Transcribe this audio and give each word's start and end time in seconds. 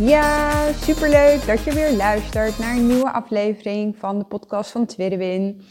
Ja, 0.00 0.72
superleuk 0.72 1.46
dat 1.46 1.64
je 1.64 1.72
weer 1.72 1.92
luistert 1.92 2.58
naar 2.58 2.76
een 2.76 2.86
nieuwe 2.86 3.12
aflevering 3.12 3.96
van 3.96 4.18
de 4.18 4.24
podcast 4.24 4.70
van 4.70 4.86
Twidderwin. 4.86 5.62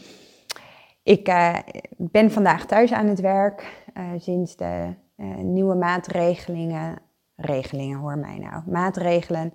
Ik 1.02 1.28
uh, 1.28 1.56
ben 1.96 2.30
vandaag 2.30 2.66
thuis 2.66 2.92
aan 2.92 3.06
het 3.06 3.20
werk 3.20 3.84
uh, 3.96 4.10
sinds 4.16 4.56
de 4.56 4.94
uh, 5.16 5.36
nieuwe 5.36 5.74
maatregelingen, 5.74 6.98
regelingen 7.36 7.98
hoor 7.98 8.18
mij 8.18 8.38
nou, 8.38 8.62
maatregelen. 8.66 9.54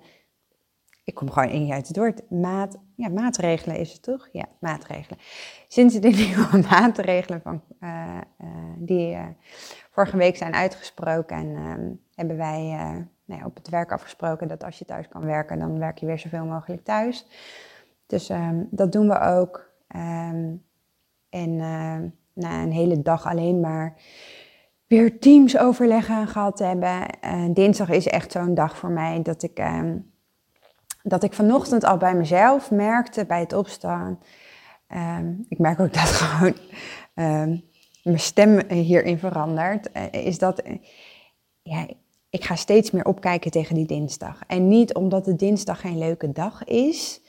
Ik 1.04 1.14
kom 1.14 1.30
gewoon 1.30 1.48
in 1.48 1.72
uit 1.72 1.88
het 1.88 1.96
woord. 1.96 2.30
Maat, 2.30 2.78
ja, 2.96 3.08
maatregelen 3.08 3.76
is 3.76 3.92
het 3.92 4.02
toch? 4.02 4.28
Ja, 4.32 4.44
maatregelen. 4.60 5.18
Sinds 5.68 6.00
de 6.00 6.08
nieuwe 6.26 6.66
maatregelen 6.70 7.40
van, 7.42 7.62
die 8.78 9.16
vorige 9.90 10.16
week 10.16 10.36
zijn 10.36 10.54
uitgesproken, 10.54 11.36
en, 11.36 12.00
hebben 12.14 12.36
wij 12.36 12.76
nou 13.26 13.44
op 13.44 13.56
het 13.56 13.68
werk 13.68 13.92
afgesproken 13.92 14.48
dat 14.48 14.64
als 14.64 14.78
je 14.78 14.84
thuis 14.84 15.08
kan 15.08 15.24
werken, 15.24 15.58
dan 15.58 15.78
werk 15.78 15.98
je 15.98 16.06
weer 16.06 16.18
zoveel 16.18 16.44
mogelijk 16.44 16.84
thuis. 16.84 17.26
Dus 18.06 18.28
um, 18.28 18.68
dat 18.70 18.92
doen 18.92 19.08
we 19.08 19.20
ook. 19.20 19.70
Um, 19.96 20.64
en 21.30 21.50
uh, 21.50 21.98
na 22.32 22.62
een 22.62 22.72
hele 22.72 23.02
dag 23.02 23.26
alleen 23.26 23.60
maar 23.60 23.94
weer 24.86 25.18
teams 25.18 25.58
overleggen 25.58 26.28
gehad 26.28 26.58
hebben. 26.58 27.06
Dinsdag 27.54 27.88
is 27.88 28.06
echt 28.06 28.32
zo'n 28.32 28.54
dag 28.54 28.76
voor 28.76 28.90
mij 28.90 29.22
dat 29.22 29.42
ik, 29.42 29.62
dat 31.02 31.22
ik 31.22 31.32
vanochtend 31.32 31.84
al 31.84 31.96
bij 31.96 32.14
mezelf 32.14 32.70
merkte 32.70 33.26
bij 33.26 33.40
het 33.40 33.52
opstaan. 33.52 34.18
ik 35.48 35.58
merk 35.58 35.80
ook 35.80 35.92
dat 35.92 36.08
gewoon 36.20 36.54
mijn 38.02 38.18
stem 38.18 38.70
hierin 38.70 39.18
verandert. 39.18 39.88
Uh, 39.96 40.26
is 40.26 40.38
dat 40.38 40.62
ja, 41.62 41.86
ik 42.30 42.44
ga 42.44 42.56
steeds 42.56 42.90
meer 42.90 43.04
opkijken 43.04 43.50
tegen 43.50 43.74
die 43.74 43.86
dinsdag. 43.86 44.42
En 44.46 44.68
niet 44.68 44.94
omdat 44.94 45.24
de 45.24 45.36
dinsdag 45.36 45.80
geen 45.80 45.98
leuke 45.98 46.32
dag 46.32 46.64
is. 46.64 47.20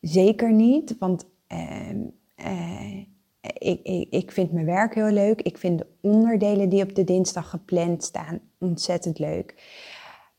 Zeker 0.00 0.52
niet, 0.52 0.96
want 0.98 1.24
uh, 1.52 1.90
uh, 2.36 2.96
ik, 3.58 3.80
ik, 3.82 4.06
ik 4.10 4.32
vind 4.32 4.52
mijn 4.52 4.66
werk 4.66 4.94
heel 4.94 5.10
leuk. 5.10 5.42
Ik 5.42 5.58
vind 5.58 5.78
de 5.78 5.86
onderdelen 6.00 6.68
die 6.68 6.82
op 6.82 6.94
de 6.94 7.04
dinsdag 7.04 7.50
gepland 7.50 8.04
staan 8.04 8.40
ontzettend 8.58 9.18
leuk. 9.18 9.54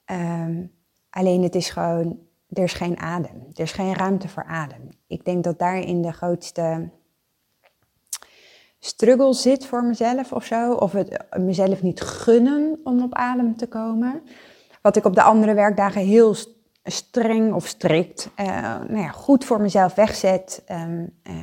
Um, 0.05 0.71
alleen 1.09 1.43
het 1.43 1.55
is 1.55 1.69
gewoon, 1.69 2.19
er 2.49 2.63
is 2.63 2.73
geen 2.73 2.97
adem. 2.97 3.47
Er 3.53 3.63
is 3.63 3.71
geen 3.71 3.93
ruimte 3.93 4.27
voor 4.27 4.43
adem. 4.43 4.89
Ik 5.07 5.25
denk 5.25 5.43
dat 5.43 5.59
daarin 5.59 6.01
de 6.01 6.11
grootste 6.11 6.89
struggle 8.83 9.33
zit 9.33 9.65
voor 9.65 9.83
mezelf 9.83 10.31
of 10.31 10.45
zo. 10.45 10.73
Of 10.73 10.91
het 10.91 11.25
mezelf 11.37 11.81
niet 11.81 12.01
gunnen 12.01 12.79
om 12.83 13.03
op 13.03 13.13
adem 13.13 13.55
te 13.55 13.67
komen. 13.67 14.23
Wat 14.81 14.95
ik 14.95 15.05
op 15.05 15.15
de 15.15 15.21
andere 15.21 15.53
werkdagen 15.53 16.01
heel 16.01 16.35
streng 16.83 17.53
of 17.53 17.67
strikt, 17.67 18.29
uh, 18.39 18.47
nou 18.87 18.97
ja, 18.97 19.09
goed 19.09 19.45
voor 19.45 19.61
mezelf 19.61 19.95
wegzet. 19.95 20.63
Um, 20.71 21.13
uh, 21.23 21.33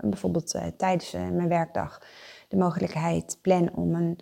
bijvoorbeeld 0.00 0.60
tijdens 0.76 1.12
mijn 1.12 1.48
werkdag 1.48 2.02
de 2.48 2.56
mogelijkheid 2.56 3.38
plan 3.42 3.70
om 3.74 3.94
een, 3.94 4.18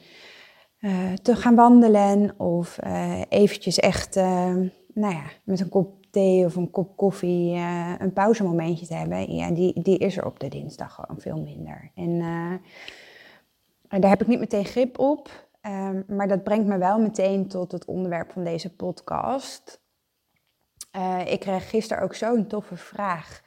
te 1.23 1.37
gaan 1.37 1.55
wandelen. 1.55 2.35
Of 2.41 2.79
eventjes 3.29 3.79
echt, 3.79 4.15
nou 4.95 5.15
ja, 5.15 5.23
met 5.45 5.61
een 5.61 5.69
kop 5.69 6.06
of 6.21 6.57
een 6.57 6.71
kop 6.71 6.97
koffie 6.97 7.55
uh, 7.55 7.95
een 7.99 8.13
pauzemomentje 8.13 8.87
te 8.87 8.95
hebben, 8.95 9.35
ja, 9.35 9.51
die, 9.51 9.83
die 9.83 9.99
is 9.99 10.17
er 10.17 10.27
op 10.27 10.41
de 10.41 10.49
dinsdag 10.49 10.95
gewoon 10.95 11.21
veel 11.21 11.41
minder. 11.41 11.91
En 11.95 12.11
uh, 12.11 14.01
daar 14.01 14.11
heb 14.11 14.21
ik 14.21 14.27
niet 14.27 14.39
meteen 14.39 14.65
grip 14.65 14.99
op, 14.99 15.49
um, 15.63 16.05
maar 16.09 16.29
dat 16.29 16.43
brengt 16.43 16.67
me 16.67 16.79
wel 16.79 16.99
meteen 16.99 17.49
tot 17.49 17.73
het 17.73 17.85
onderwerp 17.85 18.33
van 18.33 18.45
deze 18.45 18.75
podcast. 18.75 19.81
Uh, 20.97 21.21
ik 21.33 21.41
kreeg 21.41 21.71
gisteren 21.71 22.03
ook 22.03 22.15
zo'n 22.15 22.47
toffe 22.47 22.77
vraag. 22.77 23.45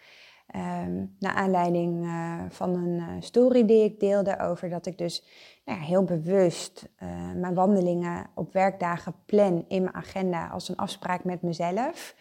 Um, 0.56 1.16
naar 1.20 1.34
aanleiding 1.34 2.08
van 2.50 2.74
een 2.74 3.24
story 3.24 3.66
die 3.66 3.84
ik 3.84 4.00
deelde 4.00 4.40
over 4.40 4.70
dat 4.70 4.86
ik 4.86 4.98
dus 4.98 5.24
nou 5.66 5.80
ja, 5.80 5.86
heel 5.86 6.04
bewust 6.04 6.90
mijn 7.36 7.54
wandelingen 7.54 8.30
op 8.36 8.54
werkdagen 8.54 9.16
plan 9.26 9.66
in 9.68 9.82
mijn 9.84 9.96
agenda 9.96 10.48
als 10.48 10.70
een 10.70 10.76
afspraak 10.76 11.24
met 11.24 11.42
mezelf. 11.42 12.16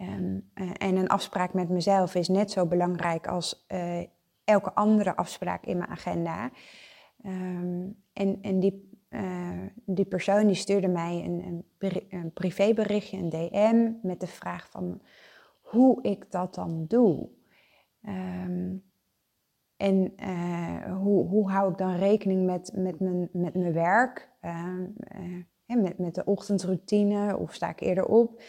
Um, 0.00 0.50
uh, 0.54 0.70
en 0.76 0.96
een 0.96 1.08
afspraak 1.08 1.52
met 1.52 1.68
mezelf 1.68 2.14
is 2.14 2.28
net 2.28 2.50
zo 2.50 2.66
belangrijk 2.66 3.26
als 3.26 3.66
uh, 3.68 4.02
elke 4.44 4.74
andere 4.74 5.16
afspraak 5.16 5.64
in 5.64 5.76
mijn 5.76 5.90
agenda. 5.90 6.50
Um, 7.26 7.96
en 8.12 8.38
en 8.42 8.60
die, 8.60 8.90
uh, 9.10 9.66
die 9.84 10.04
persoon 10.04 10.46
die 10.46 10.56
stuurde 10.56 10.88
mij 10.88 11.24
een, 11.24 11.64
een, 12.10 12.32
privéberichtje, 12.32 13.16
een 13.16 13.28
DM, 13.28 13.92
met 14.02 14.20
de 14.20 14.26
vraag 14.26 14.70
van 14.70 15.02
hoe 15.60 16.02
ik 16.02 16.30
dat 16.30 16.54
dan 16.54 16.84
doe. 16.88 17.28
Um, 18.02 18.86
en 19.76 20.12
hoe, 20.90 21.26
hoe 21.26 21.50
hou 21.50 21.70
ik 21.70 21.78
dan 21.78 21.96
rekening 21.96 22.46
met, 22.46 22.72
met, 22.74 23.00
mijn, 23.00 23.28
met 23.32 23.54
mijn 23.54 23.72
werk, 23.72 24.30
met, 25.66 25.98
met 25.98 26.14
de 26.14 26.24
ochtendroutine 26.24 27.36
of 27.36 27.54
sta 27.54 27.68
ik 27.68 27.80
eerder 27.80 28.06
op? 28.06 28.42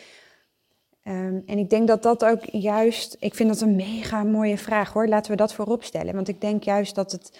Um, 1.10 1.44
en 1.46 1.58
ik 1.58 1.70
denk 1.70 1.88
dat 1.88 2.04
dat 2.04 2.26
ook 2.26 2.46
juist, 2.46 3.16
ik 3.20 3.36
vind 3.36 3.50
dat 3.50 3.62
een 3.62 3.76
mega 3.76 4.24
mooie 4.24 4.58
vraag 4.58 4.94
hoor, 4.94 5.08
laten 5.08 5.32
we 5.32 5.38
dat 5.38 5.54
voorop 5.54 5.84
stellen. 5.84 6.16
Want 6.16 6.28
ik 6.28 6.42
denk 6.42 6.64
juist 6.64 6.96
dat 6.96 7.12
het 7.12 7.40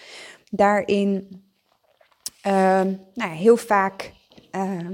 daarin 0.50 1.12
um, 2.46 3.00
nou 3.14 3.30
ja, 3.30 3.30
heel 3.30 3.56
vaak 3.56 4.12
uh, 4.52 4.88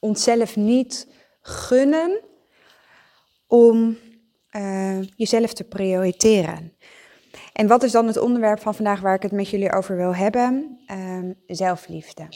onszelf 0.00 0.56
niet 0.56 1.08
gunnen 1.40 2.20
om 3.46 3.96
jezelf 5.16 5.52
te 5.52 5.64
prioriteren. 5.64 6.72
En 7.52 7.66
wat 7.66 7.82
is 7.82 7.92
dan 7.92 8.06
het 8.06 8.16
onderwerp 8.16 8.60
van 8.60 8.74
vandaag 8.74 9.00
waar 9.00 9.14
ik 9.14 9.22
het 9.22 9.32
met 9.32 9.48
jullie 9.48 9.72
over 9.72 9.96
wil 9.96 10.14
hebben? 10.14 10.78
Zelfliefde. 11.46 12.28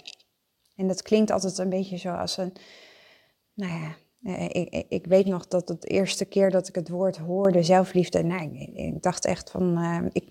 En 0.77 0.87
dat 0.87 1.03
klinkt 1.03 1.31
altijd 1.31 1.59
een 1.59 1.69
beetje 1.69 1.97
zoals 1.97 2.37
een, 2.37 2.53
nou 3.55 3.73
ja, 3.73 3.95
eh, 4.25 4.45
ik, 4.45 4.85
ik, 4.89 5.07
weet 5.07 5.27
nog 5.27 5.49
dat 5.49 5.69
het 5.69 5.91
eerste 5.91 6.25
keer 6.25 6.51
dat 6.51 6.69
ik 6.69 6.75
het 6.75 6.89
woord 6.89 7.17
hoorde, 7.17 7.63
zelfliefde, 7.63 8.23
nou, 8.23 8.43
ik, 8.43 8.71
ik 8.75 9.03
dacht 9.03 9.25
echt 9.25 9.51
van, 9.51 9.79
uh, 9.79 9.99
ik, 10.13 10.25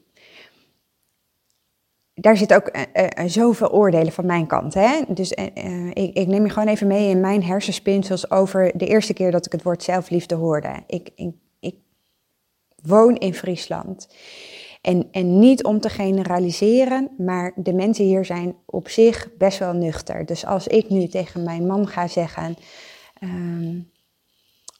daar 2.13 2.37
zit 2.37 2.53
ook 2.53 2.75
uh, 2.75 3.25
zoveel 3.25 3.71
oordelen 3.71 4.13
van 4.13 4.25
mijn 4.25 4.47
kant. 4.47 4.73
Hè? 4.73 5.01
Dus 5.07 5.31
ik, 5.31 6.13
ik, 6.13 6.27
neem 6.27 6.43
je 6.43 6.49
gewoon 6.49 6.67
even 6.67 6.87
mee 6.87 7.09
in 7.09 7.19
mijn 7.19 7.43
hersenspinsels 7.43 8.31
over 8.31 8.77
de 8.77 8.87
eerste 8.87 9.13
keer 9.13 9.31
dat 9.31 9.45
ik 9.45 9.51
het 9.51 9.63
woord 9.63 9.83
zelfliefde 9.83 10.35
hoorde. 10.35 10.83
Ik, 10.87 11.09
ik 11.15 11.35
woon 12.81 13.15
in 13.15 13.33
Friesland. 13.33 14.07
En, 14.81 15.07
en 15.11 15.39
niet 15.39 15.63
om 15.63 15.79
te 15.79 15.89
generaliseren, 15.89 17.09
maar 17.17 17.51
de 17.55 17.73
mensen 17.73 18.05
hier 18.05 18.25
zijn 18.25 18.55
op 18.65 18.89
zich 18.89 19.29
best 19.37 19.59
wel 19.59 19.73
nuchter. 19.73 20.25
Dus 20.25 20.45
als 20.45 20.67
ik 20.67 20.89
nu 20.89 21.07
tegen 21.07 21.43
mijn 21.43 21.65
man 21.65 21.87
ga 21.87 22.07
zeggen 22.07 22.55
Um, 23.23 23.91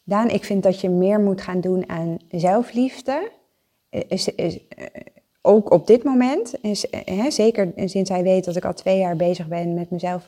Daan, 0.04 0.30
ik 0.30 0.44
vind 0.44 0.64
dat 0.64 0.82
je 0.82 0.90
meer 0.90 1.20
moet 1.20 1.42
gaan 1.42 1.62
doen 1.62 1.90
aan 1.90 2.18
zelfliefde. 2.30 3.32
Is, 3.90 4.28
is, 4.28 4.68
eh, 4.68 4.86
ook 5.42 5.72
op 5.72 5.88
dit 5.88 6.04
moment, 6.04 6.64
is, 6.64 6.86
hè, 6.92 7.32
zeker 7.32 7.72
sinds 7.76 8.10
hij 8.10 8.24
weet 8.24 8.46
dat 8.46 8.56
ik 8.56 8.66
al 8.66 8.74
twee 8.74 8.98
jaar 8.98 9.16
bezig 9.16 9.48
ben 9.48 9.74
met 9.74 9.90
mezelf, 9.90 10.28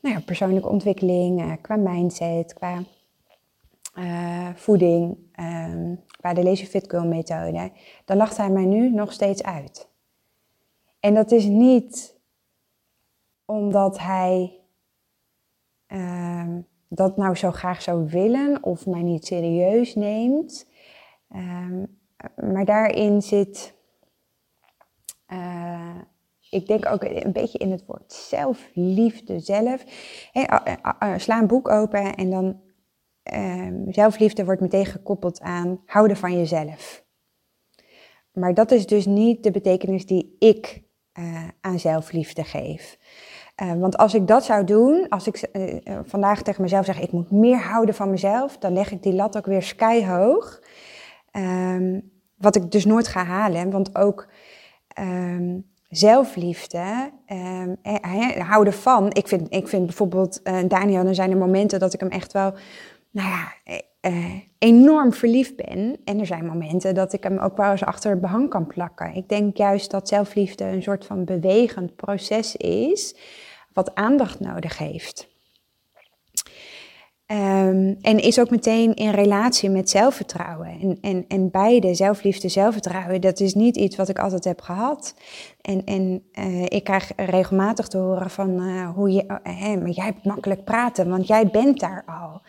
nou 0.00 0.14
ja, 0.14 0.20
persoonlijke 0.24 0.68
ontwikkeling, 0.68 1.60
qua 1.60 1.76
mindset, 1.76 2.54
qua 2.54 2.82
voeding, 4.54 5.16
um, 5.40 6.00
qua 6.18 6.34
de 6.34 6.42
Lazy 6.42 6.66
Fit 6.66 6.90
Girl 6.90 7.06
methode, 7.06 7.70
dan 8.04 8.16
lacht 8.16 8.36
hij 8.36 8.50
mij 8.50 8.64
nu 8.64 8.90
nog 8.90 9.12
steeds 9.12 9.42
uit. 9.42 9.88
En 11.00 11.14
dat 11.14 11.32
is 11.32 11.44
niet 11.44 12.14
omdat 13.44 13.98
hij 13.98 14.60
uh, 15.88 16.56
dat 16.88 17.16
nou 17.16 17.36
zo 17.36 17.50
graag 17.50 17.82
zou 17.82 18.08
willen 18.08 18.62
of 18.62 18.86
mij 18.86 19.02
niet 19.02 19.26
serieus 19.26 19.94
neemt. 19.94 20.68
Uh, 21.30 21.82
maar 22.36 22.64
daarin 22.64 23.22
zit 23.22 23.74
uh, 25.28 26.00
ik 26.50 26.66
denk 26.66 26.86
ook 26.86 27.02
een 27.02 27.32
beetje 27.32 27.58
in 27.58 27.70
het 27.70 27.84
woord 27.86 28.12
zelfliefde 28.12 29.40
zelf. 29.40 29.84
sla 31.16 31.38
een 31.38 31.46
boek 31.46 31.68
open 31.68 32.14
en 32.14 32.30
dan 32.30 32.60
ehm, 33.22 33.90
zelfliefde 33.90 34.44
wordt 34.44 34.60
meteen 34.60 34.86
gekoppeld 34.86 35.40
aan 35.40 35.82
houden 35.86 36.16
van 36.16 36.36
jezelf. 36.36 37.04
Maar 38.32 38.54
dat 38.54 38.70
is 38.70 38.86
dus 38.86 39.06
niet 39.06 39.42
de 39.42 39.50
betekenis 39.50 40.06
die 40.06 40.36
ik 40.38 40.82
uh, 41.18 41.48
aan 41.60 41.78
zelfliefde 41.78 42.44
geef. 42.44 42.98
Uh, 43.62 43.72
want 43.72 43.96
als 43.96 44.14
ik 44.14 44.26
dat 44.26 44.44
zou 44.44 44.64
doen, 44.64 45.08
als 45.08 45.26
ik 45.26 45.48
uh, 45.52 45.98
vandaag 46.04 46.42
tegen 46.42 46.62
mezelf 46.62 46.84
zeg 46.84 47.00
ik 47.00 47.12
moet 47.12 47.30
meer 47.30 47.58
houden 47.58 47.94
van 47.94 48.10
mezelf, 48.10 48.58
dan 48.58 48.72
leg 48.72 48.92
ik 48.92 49.02
die 49.02 49.14
lat 49.14 49.36
ook 49.36 49.46
weer 49.46 49.62
sky 49.62 50.04
hoog. 50.04 50.60
Um, 51.32 52.10
wat 52.36 52.56
ik 52.56 52.70
dus 52.70 52.84
nooit 52.84 53.08
ga 53.08 53.24
halen, 53.24 53.70
want 53.70 53.96
ook 53.96 54.28
um, 54.98 55.66
zelfliefde, 55.88 57.10
um, 57.26 57.76
houden 58.38 58.72
van. 58.72 59.10
Ik 59.12 59.28
vind, 59.28 59.54
ik 59.54 59.68
vind 59.68 59.86
bijvoorbeeld 59.86 60.40
Daniel, 60.68 61.04
dan 61.04 61.14
zijn 61.14 61.30
er 61.30 61.36
momenten 61.36 61.80
dat 61.80 61.94
ik 61.94 62.00
hem 62.00 62.08
echt 62.08 62.32
wel, 62.32 62.54
nou 63.10 63.28
ja, 63.28 63.52
enorm 64.58 65.12
verliefd 65.12 65.56
ben. 65.56 65.96
En 66.04 66.20
er 66.20 66.26
zijn 66.26 66.46
momenten 66.46 66.94
dat 66.94 67.12
ik 67.12 67.22
hem 67.22 67.38
ook 67.38 67.56
wel 67.56 67.70
eens 67.70 67.84
achter 67.84 68.10
het 68.10 68.20
behang 68.20 68.48
kan 68.48 68.66
plakken. 68.66 69.14
Ik 69.14 69.28
denk 69.28 69.56
juist 69.56 69.90
dat 69.90 70.08
zelfliefde 70.08 70.64
een 70.64 70.82
soort 70.82 71.06
van 71.06 71.24
bewegend 71.24 71.96
proces 71.96 72.56
is, 72.56 73.16
wat 73.76 73.94
aandacht 73.94 74.40
nodig 74.40 74.78
heeft. 74.78 75.28
Um, 77.32 77.96
en 78.00 78.18
is 78.18 78.40
ook 78.40 78.50
meteen 78.50 78.94
in 78.94 79.10
relatie 79.10 79.70
met 79.70 79.90
zelfvertrouwen. 79.90 80.78
En, 80.80 80.98
en, 81.00 81.24
en 81.28 81.50
beide, 81.50 81.94
zelfliefde, 81.94 82.48
zelfvertrouwen, 82.48 83.20
dat 83.20 83.40
is 83.40 83.54
niet 83.54 83.76
iets 83.76 83.96
wat 83.96 84.08
ik 84.08 84.18
altijd 84.18 84.44
heb 84.44 84.60
gehad. 84.60 85.14
En, 85.60 85.84
en 85.84 86.22
uh, 86.38 86.62
ik 86.62 86.84
krijg 86.84 87.12
regelmatig 87.16 87.88
te 87.88 87.98
horen 87.98 88.30
van 88.30 88.62
uh, 88.62 88.90
hoe 88.90 89.12
je, 89.12 89.24
uh, 89.24 89.80
maar 89.82 89.90
jij 89.90 90.04
hebt 90.04 90.24
makkelijk 90.24 90.64
praten, 90.64 91.08
want 91.08 91.26
jij 91.26 91.46
bent 91.46 91.80
daar 91.80 92.04
al. 92.06 92.42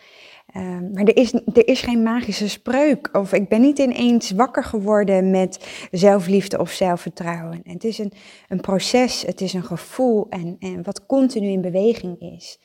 Um, 0.56 0.90
maar 0.92 1.04
er 1.04 1.16
is, 1.16 1.32
er 1.32 1.68
is 1.68 1.80
geen 1.80 2.02
magische 2.02 2.48
spreuk. 2.48 3.08
Of 3.12 3.32
ik 3.32 3.48
ben 3.48 3.60
niet 3.60 3.78
ineens 3.78 4.30
wakker 4.30 4.64
geworden 4.64 5.30
met 5.30 5.66
zelfliefde 5.90 6.58
of 6.58 6.70
zelfvertrouwen. 6.70 7.60
Het 7.62 7.84
is 7.84 7.98
een, 7.98 8.12
een 8.48 8.60
proces, 8.60 9.22
het 9.22 9.40
is 9.40 9.52
een 9.52 9.64
gevoel 9.64 10.26
en, 10.28 10.56
en 10.58 10.82
wat 10.82 11.06
continu 11.06 11.46
in 11.48 11.60
beweging 11.60 12.20
is. 12.20 12.58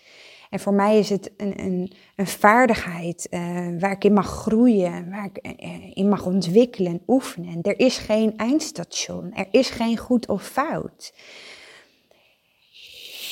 En 0.50 0.60
voor 0.60 0.74
mij 0.74 1.00
is 1.00 1.10
het 1.10 1.32
een, 1.38 1.60
een, 1.60 1.94
een 2.16 2.28
vaardigheid 2.28 3.28
uh, 3.30 3.68
waar 3.80 3.92
ik 3.92 4.04
in 4.04 4.14
mag 4.14 4.28
groeien, 4.28 5.10
waar 5.10 5.30
ik 5.34 5.64
uh, 5.64 5.92
in 5.94 6.10
mag 6.10 6.26
ontwikkelen, 6.26 7.02
oefenen. 7.08 7.62
Er 7.62 7.80
is 7.80 7.98
geen 7.98 8.38
eindstation, 8.38 9.34
er 9.34 9.48
is 9.52 9.70
geen 9.70 9.98
goed 9.98 10.28
of 10.28 10.44
fout. 10.44 11.14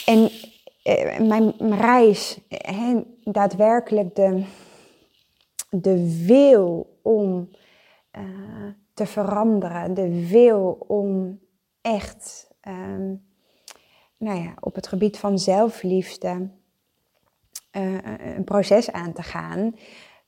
En 0.05 0.31
mijn, 1.19 1.53
mijn, 1.57 1.77
reis, 1.77 2.39
daadwerkelijk 3.23 4.15
de, 4.15 4.43
de 5.69 6.25
wil 6.25 6.99
om 7.01 7.49
te 8.93 9.05
veranderen, 9.05 9.93
de 9.93 10.27
wil 10.27 10.85
om 10.87 11.39
echt 11.81 12.49
um, 12.67 13.23
nou 14.17 14.41
ja, 14.41 14.53
op 14.59 14.75
het 14.75 14.87
gebied 14.87 15.17
van 15.17 15.39
zelfliefde 15.39 16.49
uh, 17.71 17.97
een 18.35 18.43
proces 18.43 18.91
aan 18.91 19.13
te 19.13 19.23
gaan. 19.23 19.75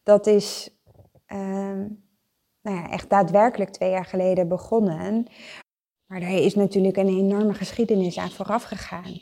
Dat 0.04 0.28
is 0.28 0.70
uh, 1.28 1.86
nou 2.62 2.78
ja, 2.78 2.90
echt 2.90 3.10
daadwerkelijk 3.10 3.70
twee 3.70 3.90
jaar 3.90 4.06
geleden 4.06 4.48
begonnen. 4.48 5.28
Maar 6.06 6.20
daar 6.20 6.32
is 6.32 6.56
natuurlijk 6.56 6.98
een 6.98 7.08
enorme 7.08 7.54
geschiedenis 7.54 8.18
aan 8.18 8.32
vooraf 8.32 8.64
gegaan. 8.64 9.22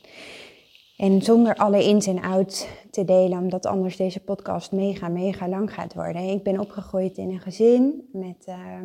En 1.02 1.22
zonder 1.22 1.56
alle 1.56 1.84
ins 1.84 2.08
en 2.08 2.22
outs 2.22 2.68
te 2.92 3.06
delen, 3.06 3.40
omdat 3.40 3.66
anders 3.66 3.96
deze 3.96 4.20
podcast 4.20 4.72
mega, 4.72 5.08
mega 5.08 5.48
lang 5.48 5.74
gaat 5.74 5.94
worden. 5.94 6.22
Ik 6.22 6.44
ben 6.44 6.60
opgegroeid 6.60 7.18
in 7.18 7.30
een 7.30 7.40
gezin 7.40 8.10
met 8.12 8.46
uh, 8.48 8.80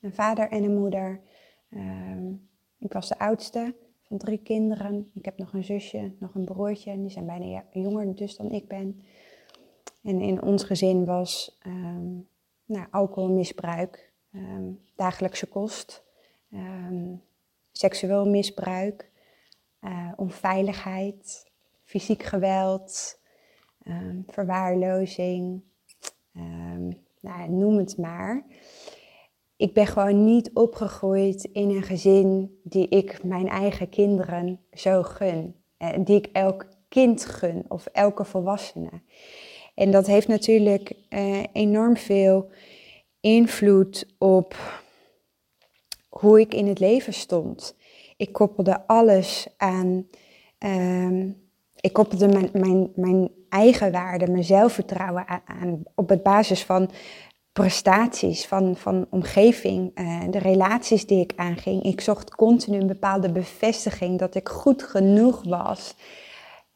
een 0.00 0.14
vader 0.14 0.48
en 0.48 0.62
een 0.64 0.74
moeder. 0.74 1.20
Ehm, 1.70 2.32
ik 2.78 2.92
was 2.92 3.08
de 3.08 3.18
oudste 3.18 3.74
van 4.02 4.18
drie 4.18 4.38
kinderen. 4.38 5.10
Ik 5.14 5.24
heb 5.24 5.38
nog 5.38 5.52
een 5.52 5.64
zusje, 5.64 6.12
nog 6.18 6.34
een 6.34 6.44
broertje. 6.44 7.00
Die 7.00 7.10
zijn 7.10 7.26
bijna 7.26 7.64
jonger 7.72 8.14
dus 8.14 8.36
dan 8.36 8.50
ik 8.50 8.68
ben. 8.68 9.02
En 10.02 10.20
in 10.20 10.42
ons 10.42 10.64
gezin 10.64 11.04
was 11.04 11.58
um, 11.66 12.28
nou, 12.64 12.86
alcoholmisbruik, 12.90 14.12
dagelijkse 14.96 15.46
kost, 15.46 16.04
seksueel 17.72 18.28
misbruik, 18.28 19.10
uh, 19.80 20.12
onveiligheid, 20.16 21.52
fysiek 21.98 22.22
geweld, 22.22 23.20
verwaarlozing, 24.26 25.62
nou, 27.20 27.50
noem 27.50 27.76
het 27.76 27.98
maar 27.98 28.44
ik 29.56 29.74
ben 29.74 29.86
gewoon 29.86 30.24
niet 30.24 30.50
opgegroeid 30.54 31.44
in 31.52 31.70
een 31.70 31.82
gezin 31.82 32.60
die 32.62 32.88
ik 32.88 33.24
mijn 33.24 33.48
eigen 33.48 33.88
kinderen 33.88 34.60
zo 34.72 35.02
gun. 35.02 35.54
En 35.76 35.94
eh, 35.94 36.04
die 36.04 36.16
ik 36.16 36.26
elk 36.32 36.68
kind 36.88 37.24
gun 37.24 37.64
of 37.68 37.86
elke 37.86 38.24
volwassene. 38.24 39.02
En 39.74 39.90
dat 39.90 40.06
heeft 40.06 40.28
natuurlijk 40.28 40.92
uh, 41.10 41.42
enorm 41.52 41.96
veel 41.96 42.50
invloed 43.20 44.14
op 44.18 44.82
hoe 46.08 46.40
ik 46.40 46.54
in 46.54 46.66
het 46.66 46.78
leven 46.78 47.12
stond. 47.12 47.76
Ik 48.16 48.32
koppelde 48.32 48.86
alles 48.86 49.46
aan. 49.56 50.06
Uh, 50.58 51.30
ik 51.84 51.92
koppelde 51.92 52.28
mijn, 52.28 52.48
mijn, 52.52 52.92
mijn 52.94 53.30
eigen 53.48 53.92
waarde, 53.92 54.30
mijn 54.30 54.44
zelfvertrouwen 54.44 55.26
aan, 55.44 55.82
op 55.94 56.08
het 56.08 56.22
basis 56.22 56.64
van 56.64 56.90
prestaties 57.52 58.46
van, 58.46 58.76
van 58.76 59.06
omgeving, 59.10 59.98
uh, 60.00 60.22
de 60.30 60.38
relaties 60.38 61.06
die 61.06 61.20
ik 61.20 61.32
aanging. 61.36 61.82
Ik 61.82 62.00
zocht 62.00 62.34
continu 62.34 62.78
een 62.78 62.86
bepaalde 62.86 63.32
bevestiging 63.32 64.18
dat 64.18 64.34
ik 64.34 64.48
goed 64.48 64.82
genoeg 64.82 65.44
was. 65.44 65.94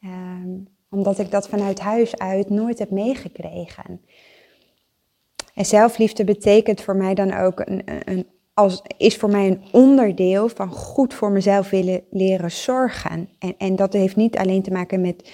Um, 0.03 0.67
omdat 0.89 1.19
ik 1.19 1.31
dat 1.31 1.47
vanuit 1.47 1.79
huis 1.79 2.17
uit 2.17 2.49
nooit 2.49 2.79
heb 2.79 2.89
meegekregen. 2.89 4.01
En 5.53 5.65
zelfliefde 5.65 6.23
betekent 6.23 6.81
voor 6.81 6.95
mij 6.95 7.13
dan 7.13 7.33
ook 7.33 7.59
een, 7.59 7.81
een, 8.05 8.27
als, 8.59 8.81
is 8.97 9.15
voor 9.15 9.29
mij 9.29 9.47
een 9.47 9.63
onderdeel 9.71 10.49
van 10.49 10.69
goed 10.71 11.13
voor 11.13 11.31
mezelf 11.31 11.69
willen 11.69 12.03
leren 12.09 12.51
zorgen. 12.51 13.29
En, 13.39 13.55
en 13.57 13.75
dat 13.75 13.93
heeft 13.93 14.15
niet 14.15 14.37
alleen 14.37 14.61
te 14.61 14.71
maken 14.71 15.01
met 15.01 15.31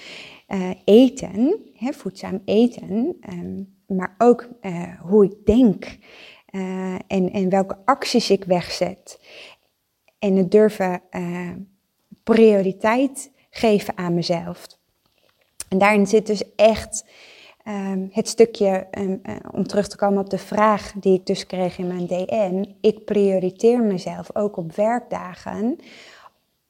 uh, 0.48 0.70
eten, 0.84 1.56
hè, 1.76 1.92
voedzaam 1.92 2.42
eten. 2.44 3.16
Um, 3.30 3.74
maar 3.86 4.14
ook 4.18 4.48
uh, 4.62 5.00
hoe 5.00 5.24
ik 5.24 5.46
denk 5.46 5.98
uh, 6.50 6.94
en, 7.06 7.32
en 7.32 7.48
welke 7.48 7.78
acties 7.84 8.30
ik 8.30 8.44
wegzet. 8.44 9.20
En 10.18 10.36
het 10.36 10.50
durven 10.50 11.00
prioriteit 12.22 13.30
geven 13.50 13.96
aan 13.96 14.14
mezelf. 14.14 14.66
En 15.68 15.78
daarin 15.78 16.06
zit 16.06 16.26
dus 16.26 16.54
echt 16.56 17.04
um, 17.68 18.08
het 18.12 18.28
stukje, 18.28 18.86
um, 18.98 19.20
om 19.52 19.66
terug 19.66 19.88
te 19.88 19.96
komen 19.96 20.20
op 20.22 20.30
de 20.30 20.38
vraag 20.38 20.92
die 20.92 21.14
ik 21.14 21.26
dus 21.26 21.46
kreeg 21.46 21.78
in 21.78 21.86
mijn 21.86 22.06
DM. 22.06 22.64
Ik 22.80 23.04
prioriteer 23.04 23.82
mezelf 23.82 24.36
ook 24.36 24.56
op 24.56 24.74
werkdagen, 24.74 25.78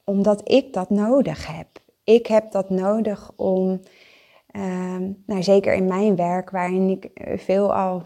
omdat 0.05 0.51
ik 0.51 0.73
dat 0.73 0.91
nodig 0.91 1.57
heb. 1.57 1.69
Ik 2.05 2.27
heb 2.27 2.53
dat 2.53 2.71
nodig 2.71 3.31
om 3.37 3.81
Ehm, 4.57 5.11
nou, 5.27 5.43
zeker 5.43 5.75
in 5.75 5.87
mijn 5.87 6.17
werk, 6.17 6.51
waarin 6.51 6.89
ik 6.89 7.05
eh, 7.05 7.39
veel 7.39 7.75
al 7.75 8.03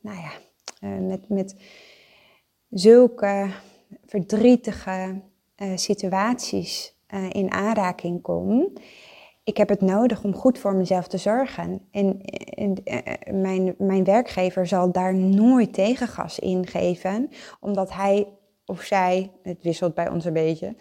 nou 0.00 0.16
ja, 0.16 0.30
uh, 0.88 1.06
met, 1.08 1.28
met 1.28 1.56
zulke 2.70 3.50
verdrietige 4.06 5.20
situaties 5.74 6.96
in 7.32 7.50
aanraking 7.50 8.22
kom. 8.22 8.72
Ik 9.44 9.56
heb 9.56 9.68
het 9.68 9.80
nodig 9.80 10.24
om 10.24 10.34
goed 10.34 10.58
voor 10.58 10.74
mezelf 10.74 11.06
te 11.06 11.18
zorgen. 11.18 11.88
En, 11.90 12.20
en 12.54 12.82
mijn, 13.40 13.74
mijn 13.78 14.04
werkgever 14.04 14.66
zal 14.66 14.92
daar 14.92 15.14
nooit 15.14 15.74
tegengas 15.74 16.38
in 16.38 16.66
geven, 16.66 17.30
omdat 17.60 17.92
hij 17.92 18.28
of 18.64 18.82
zij, 18.82 19.30
het 19.42 19.62
wisselt 19.62 19.94
bij 19.94 20.08
ons 20.08 20.24
een 20.24 20.32
beetje, 20.32 20.76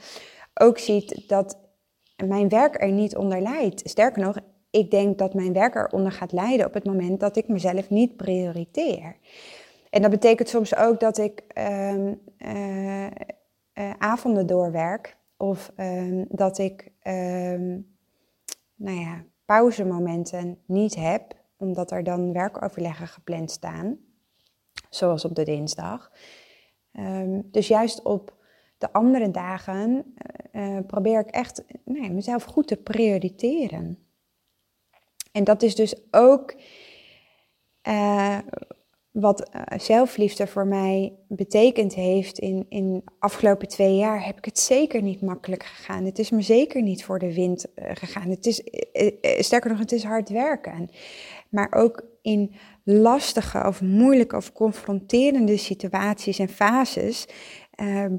ook 0.54 0.78
ziet 0.78 1.24
dat 1.28 1.60
mijn 2.26 2.50
werk 2.50 2.82
er 2.82 2.92
niet 2.92 3.16
onder 3.16 3.42
leidt. 3.42 3.90
Sterker 3.90 4.22
nog, 4.22 4.38
ik 4.70 4.92
denk 4.92 5.18
dat 5.18 5.34
mijn 5.34 5.54
werk 5.54 5.76
eronder 5.76 6.12
gaat 6.12 6.32
lijden 6.32 6.66
op 6.66 6.74
het 6.74 6.86
moment 6.86 7.20
dat 7.20 7.36
ik 7.36 7.48
mezelf 7.48 7.90
niet 7.90 8.16
prioriteer. 8.16 9.16
En 9.90 10.02
dat 10.02 10.12
betekent 10.12 10.50
soms 10.50 10.76
ook 10.76 11.00
dat 11.00 11.18
ik 11.18 11.44
uh, 11.58 12.06
uh, 12.38 13.08
avonden 13.98 14.48
doorwerk 14.48 15.18
of 15.38 15.72
uh, 15.78 16.24
dat 16.30 16.58
ik 16.58 16.92
ehm, 17.02 17.80
nou 18.82 19.00
ja, 19.00 19.24
pauzemomenten 19.46 20.58
niet 20.66 20.96
heb, 20.96 21.36
omdat 21.58 21.92
er 21.92 22.04
dan 22.04 22.34
werkoverleggen 22.34 23.08
gepland 23.08 23.52
staan, 23.52 23.98
zoals 24.90 25.26
op 25.26 25.36
de 25.36 25.44
dinsdag. 25.44 26.12
Ehm, 26.92 27.42
dus 27.52 27.68
juist 27.68 28.02
op 28.02 28.40
de 28.78 28.94
andere 28.94 29.32
dagen 29.32 30.16
uh, 30.52 30.78
probeer 30.88 31.20
ik 31.20 31.30
echt 31.30 31.64
mezelf 31.84 32.44
goed 32.44 32.68
te 32.68 32.78
prioriteren. 32.78 33.98
En 35.32 35.44
dat 35.44 35.62
is 35.62 35.76
dus 35.76 35.96
ook 36.12 36.56
uh, 37.88 38.38
wat 39.12 39.50
zelfliefde 39.76 40.48
voor 40.48 40.68
mij 40.68 41.14
betekend 41.28 41.94
heeft 41.94 42.40
in, 42.40 42.66
in 42.70 42.94
de 42.94 43.02
afgelopen 43.20 43.68
twee 43.68 43.96
jaar, 43.96 44.26
heb 44.26 44.38
ik 44.38 44.46
het 44.46 44.60
zeker 44.60 45.02
niet 45.02 45.22
makkelijk 45.22 45.64
gegaan. 45.64 46.06
Het 46.06 46.20
is 46.20 46.30
me 46.30 46.42
zeker 46.42 46.82
niet 46.82 47.04
voor 47.04 47.20
de 47.20 47.34
wind 47.34 47.66
gegaan. 47.76 48.30
Het 48.30 48.46
is, 48.46 48.64
sterker 49.46 49.70
nog, 49.70 49.80
het 49.80 49.92
is 49.92 50.04
hard 50.04 50.30
werken. 50.30 50.90
Maar 51.50 51.72
ook 51.74 52.06
in 52.22 52.54
lastige 52.84 53.68
of 53.68 53.82
moeilijke 53.82 54.36
of 54.36 54.54
confronterende 54.54 55.58
situaties 55.58 56.40
en 56.40 56.50
fases 56.50 57.28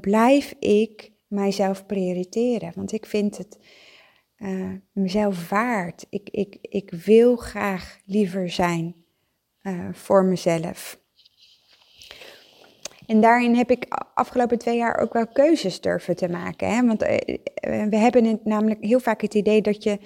blijf 0.01 0.55
ik 0.59 1.11
mijzelf 1.27 1.85
prioriteren. 1.85 2.71
Want 2.75 2.91
ik 2.91 3.05
vind 3.05 3.37
het 3.37 3.59
mezelf 4.91 5.49
waard. 5.49 6.05
Ik, 6.09 6.29
ik, 6.29 6.57
ik 6.61 6.91
wil 6.91 7.35
graag 7.35 7.99
liever 8.05 8.49
zijn 8.49 9.02
uh, 9.63 9.87
voor 9.91 10.25
mezelf. 10.25 11.01
En 13.05 13.21
daarin 13.21 13.55
heb 13.55 13.71
ik 13.71 13.85
afgelopen 14.13 14.57
twee 14.57 14.77
jaar 14.77 14.97
ook 14.97 15.13
wel 15.13 15.27
keuzes 15.27 15.81
durven 15.81 16.15
te 16.15 16.29
maken. 16.29 16.75
Hè? 16.75 16.85
Want 16.85 17.01
we 17.89 17.97
hebben 17.97 18.39
namelijk 18.43 18.83
heel 18.83 18.99
vaak 18.99 19.21
het 19.21 19.33
idee 19.33 19.61
dat 19.61 19.83
je 19.83 19.99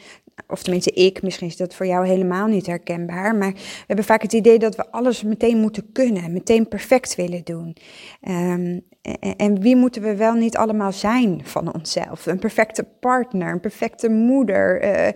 of 0.48 0.64
tenminste 0.64 0.92
ik, 0.92 1.22
misschien 1.22 1.48
is 1.48 1.58
dat 1.58 1.76
voor 1.76 1.86
jou 1.86 2.08
helemaal 2.08 2.48
niet 2.48 2.66
herkenbaar, 2.66 3.36
maar 3.36 3.52
we 3.54 3.84
hebben 3.88 4.06
vaak 4.06 4.22
het 4.22 4.34
idee 4.34 4.60
dat 4.60 4.76
we 4.76 4.92
alles 4.92 5.24
meteen 5.24 5.58
moeten 5.58 5.92
kunnen, 5.92 6.34
meteen 6.34 6.68
perfect 6.68 7.16
willen 7.16 7.42
doen. 7.44 7.76
Um, 8.30 8.82
en, 9.38 9.62
wie 9.62 9.76
moeten 9.76 10.02
we 10.02 10.16
wel 10.16 10.34
niet 10.34 10.58
allemaal 10.58 10.92
zijn 10.92 11.42
van 11.44 11.74
onszelf? 11.74 12.26
Een 12.26 12.40
perfecte 12.40 12.84
partner, 13.00 13.52
een 13.52 13.60
perfecte 13.60 14.10
moeder, 14.10 14.84
uh, 14.84 15.08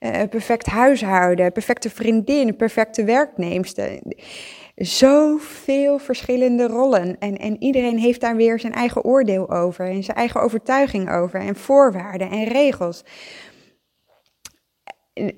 uh, 0.00 0.28
perfect 0.30 0.66
huishouden, 0.66 1.52
perfecte 1.52 1.90
vriendin, 1.90 2.56
perfecte 2.56 3.04
werknemster. 3.04 4.00
Zoveel 4.76 5.98
verschillende 5.98 6.66
rollen. 6.66 7.18
En, 7.18 7.36
en 7.36 7.62
iedereen 7.62 7.98
heeft 7.98 8.20
daar 8.20 8.36
weer 8.36 8.60
zijn 8.60 8.72
eigen 8.72 9.04
oordeel 9.04 9.50
over 9.50 9.86
en 9.86 10.04
zijn 10.04 10.16
eigen 10.16 10.40
overtuiging 10.40 11.10
over 11.10 11.40
en 11.40 11.56
voorwaarden 11.56 12.30
en 12.30 12.44
regels 12.44 13.04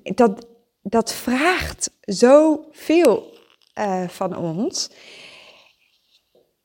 dat, 0.03 0.47
dat 0.83 1.13
vraagt 1.13 1.91
zoveel 2.01 3.39
uh, 3.79 4.09
van 4.09 4.37
ons. 4.37 4.91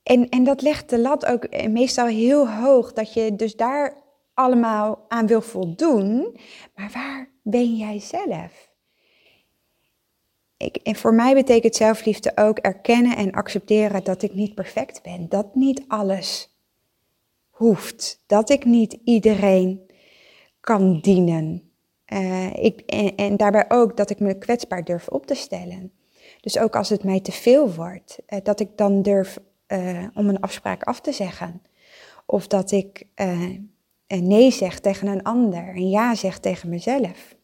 En, 0.04 0.30
en 0.30 0.44
dat 0.44 0.62
legt 0.62 0.90
de 0.90 1.00
lat 1.00 1.26
ook 1.26 1.68
meestal 1.68 2.08
heel 2.08 2.50
hoog, 2.50 2.94
dat 2.94 3.14
je 3.14 3.36
dus 3.36 3.56
daar 3.56 4.04
allemaal 4.34 5.06
aan 5.08 5.28
wil 5.28 5.42
voldoen. 5.42 6.38
Maar 6.76 6.92
waar 6.94 7.30
ben 7.42 7.76
jij 7.76 8.00
zelf? 8.00 8.74
Ik, 10.58 10.76
en 10.76 10.96
voor 10.96 11.14
mij 11.14 11.34
betekent 11.34 11.76
zelfliefde 11.76 12.32
ook 12.36 12.58
erkennen 12.58 13.18
en 13.18 13.32
accepteren 13.32 14.04
dat 14.04 14.22
ik 14.22 14.34
niet 14.34 14.56
perfect 14.56 15.04
ben. 15.04 15.30
Dat 15.30 15.56
niet 15.56 15.84
alles 15.88 16.56
hoeft. 17.50 18.24
Dat 18.26 18.50
ik 18.50 18.66
niet 18.66 18.98
iedereen 19.04 19.92
kan 20.60 21.00
dienen. 21.00 21.75
Uh, 22.16 22.54
ik, 22.54 22.80
en, 23.16 23.38
daarbij 23.38 23.66
ook 23.68 23.98
dat 23.98 24.10
ik 24.10 24.20
me 24.20 24.38
kwetsbaar 24.38 24.84
durf 24.84 25.08
op 25.08 25.26
te 25.26 25.36
stellen. 25.36 25.92
Dus 26.42 26.58
ook 26.58 26.76
als 26.76 26.90
het 26.90 27.04
mij 27.04 27.20
te 27.20 27.32
veel 27.32 27.74
wordt, 27.74 28.18
uh, 28.30 28.40
dat 28.44 28.60
ik 28.60 28.70
dan 28.78 29.02
durf 29.02 29.40
uh, 29.68 30.04
om 30.14 30.30
een 30.30 30.40
afspraak 30.40 30.84
af 30.84 31.02
te 31.02 31.12
zeggen. 31.12 31.62
Of 32.26 32.48
dat 32.48 32.72
ik 32.72 33.08
nee 34.08 34.52
zeg 34.52 34.80
tegen 34.80 35.08
een 35.08 35.24
ander 35.24 35.68
en 35.68 35.90
ja 35.90 36.16
zeg 36.16 36.40
tegen 36.40 36.70
mezelf. 36.70 37.36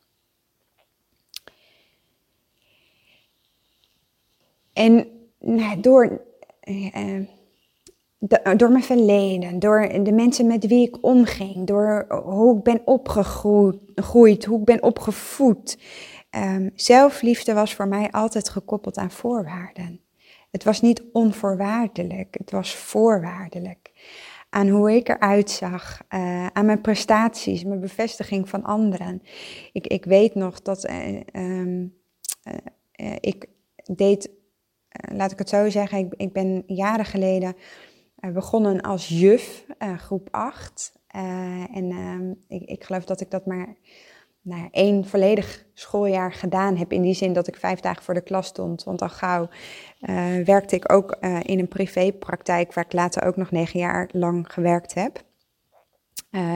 En 4.74 5.08
nou, 5.40 5.80
door 5.80 6.22
door 8.58 8.72
mijn 8.72 8.84
verleden, 8.84 9.60
door 9.60 10.04
de 10.04 10.12
mensen 10.12 10.48
met 10.48 10.68
wie 10.68 10.88
ik 10.88 10.98
omging, 11.02 11.68
door 11.68 12.06
hoe 12.24 12.58
ik 12.58 12.64
ben 12.64 12.82
opgegroeid, 12.86 14.46
hoe 14.46 14.60
ik 14.60 14.66
ben 14.66 14.84
opgevoed. 14.84 15.78
Um, 16.36 16.72
zelfliefde 16.76 17.54
was 17.54 17.76
voor 17.76 17.88
mij 17.88 18.12
altijd 18.12 18.50
gekoppeld 18.50 18.98
aan 18.98 19.12
voorwaarden. 19.12 20.00
Het 20.52 20.64
was 20.64 20.82
niet 20.82 21.04
onvoorwaardelijk, 21.12 22.36
het 22.38 22.52
was 22.52 22.76
voorwaardelijk. 22.76 23.92
Aan 24.50 24.70
hoe 24.70 24.96
ik 24.96 25.10
eruit 25.10 25.50
zag, 25.50 26.02
uh, 26.10 26.48
aan 26.48 26.66
mijn 26.66 26.82
prestaties, 26.82 27.64
mijn 27.64 27.80
bevestiging 27.80 28.50
van 28.50 28.64
anderen. 28.64 29.22
Ik, 29.72 29.88
ik 29.88 30.06
weet 30.06 30.36
nog 30.36 30.62
dat 30.62 30.90
uh, 30.90 31.20
um, 31.34 31.98
uh, 32.96 33.16
ik 33.20 33.48
deed, 33.84 34.30
laat 35.14 35.32
ik 35.32 35.40
het 35.40 35.50
zo 35.50 35.70
zeggen, 35.70 35.98
ik, 35.98 36.14
ik 36.18 36.34
ben 36.34 36.64
jaren 36.66 37.06
geleden 37.06 37.56
begonnen 38.30 38.82
als 38.82 39.08
juf, 39.08 39.66
uh, 39.80 39.98
groep 39.98 40.28
8. 40.32 40.94
Uh, 41.16 41.22
eh, 41.22 41.76
en 41.76 41.92
uh, 41.92 42.36
ik, 42.48 42.70
ik, 42.70 42.84
geloof 42.84 43.06
dat 43.06 43.22
ik 43.22 43.32
dat 43.32 43.46
maar 43.46 43.76
nou, 44.42 44.68
één 44.72 45.06
volledig 45.06 45.66
schooljaar 45.74 46.34
gedaan 46.34 46.78
heb. 46.78 46.92
In 46.92 47.02
die 47.02 47.14
zin 47.14 47.34
dat 47.34 47.48
ik 47.48 47.56
vijf 47.56 47.80
dagen 47.80 48.04
voor 48.04 48.14
de 48.14 48.22
klas 48.22 48.48
stond. 48.48 48.84
Want 48.84 49.02
al 49.02 49.10
gauw 49.10 49.50
werkte 50.46 50.76
ik 50.76 50.92
ook 50.92 51.18
in 51.42 51.60
een 51.60 51.68
privépraktijk, 51.68 52.74
waar 52.74 52.86
ik 52.86 52.94
later 52.94 53.24
ook 53.24 53.36
nog 53.36 53.52
negen 53.52 53.80
jaar 53.80 54.10
lang 54.12 54.54
gewerkt 54.54 54.94
heb. 54.94 55.24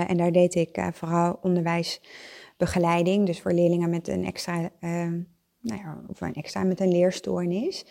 en 0.07 0.17
daar 0.17 0.31
deed 0.31 0.55
ik 0.55 0.89
vooral 0.93 1.39
onderwijsbegeleiding. 1.41 3.25
Dus 3.25 3.41
voor 3.41 3.51
leerlingen 3.51 3.89
met 3.89 4.07
een 4.07 4.25
extra, 4.25 4.69
nou 4.79 5.81
ja, 5.81 6.01
of 6.07 6.21
een 6.21 6.33
extra 6.33 6.63
met 6.63 6.79
een 6.79 6.91
leerstoornis. 6.91 7.85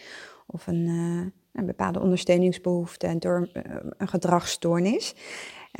Of 0.46 0.66
een 0.66 1.32
een 1.54 1.66
bepaalde 1.66 2.00
ondersteuningsbehoefte 2.00 3.16
door 3.18 3.48
eh, 3.52 3.62
een 3.96 4.08
gedragsstoornis. 4.08 5.14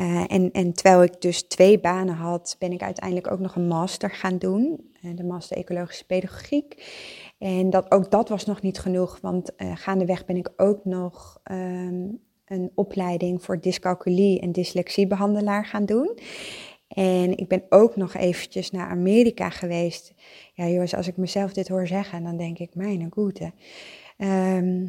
Uh, 0.01 0.25
en, 0.27 0.53
en 0.53 0.73
terwijl 0.73 1.03
ik 1.03 1.21
dus 1.21 1.43
twee 1.43 1.81
banen 1.81 2.15
had, 2.15 2.57
ben 2.59 2.73
ik 2.73 2.83
uiteindelijk 2.83 3.31
ook 3.31 3.39
nog 3.39 3.57
een 3.57 3.67
master 3.67 4.11
gaan 4.11 4.39
doen, 4.39 4.91
uh, 5.03 5.17
de 5.17 5.25
master 5.25 5.57
ecologische 5.57 6.07
pedagogiek. 6.07 6.85
En 7.39 7.71
dat, 7.71 7.91
ook 7.91 8.11
dat 8.11 8.29
was 8.29 8.45
nog 8.45 8.63
niet 8.63 8.79
genoeg, 8.79 9.19
want 9.23 9.51
uh, 9.57 9.77
gaandeweg 9.77 10.25
ben 10.25 10.37
ik 10.37 10.53
ook 10.57 10.85
nog 10.85 11.41
um, 11.51 12.21
een 12.45 12.71
opleiding 12.75 13.43
voor 13.43 13.61
dyscalculie 13.61 14.41
en 14.41 14.53
dyslexiebehandelaar 14.53 15.67
gaan 15.67 15.87
doen. 15.87 16.19
En 16.89 17.37
ik 17.37 17.49
ben 17.49 17.63
ook 17.69 17.97
nog 17.97 18.15
eventjes 18.15 18.71
naar 18.71 18.89
Amerika 18.89 19.51
geweest. 19.51 20.15
Ja 20.53 20.69
jongens, 20.69 20.95
als 20.95 21.09
ik 21.09 21.17
mezelf 21.17 21.53
dit 21.53 21.69
hoor 21.69 21.87
zeggen, 21.87 22.23
dan 22.25 22.37
denk 22.37 22.59
ik, 22.59 22.75
mijn 22.75 23.11
goede. 23.11 23.53
Uh, 24.19 24.89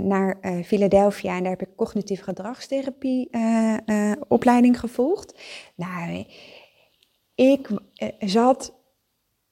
naar 0.00 0.38
uh, 0.42 0.64
Philadelphia 0.64 1.36
en 1.36 1.42
daar 1.42 1.50
heb 1.50 1.68
ik 1.68 1.76
cognitieve 1.76 2.22
gedragstherapie 2.22 3.28
uh, 3.30 4.12
opleiding 4.28 4.80
gevolgd. 4.80 5.40
Nou, 5.74 6.26
ik 7.34 7.68
zat 8.18 8.74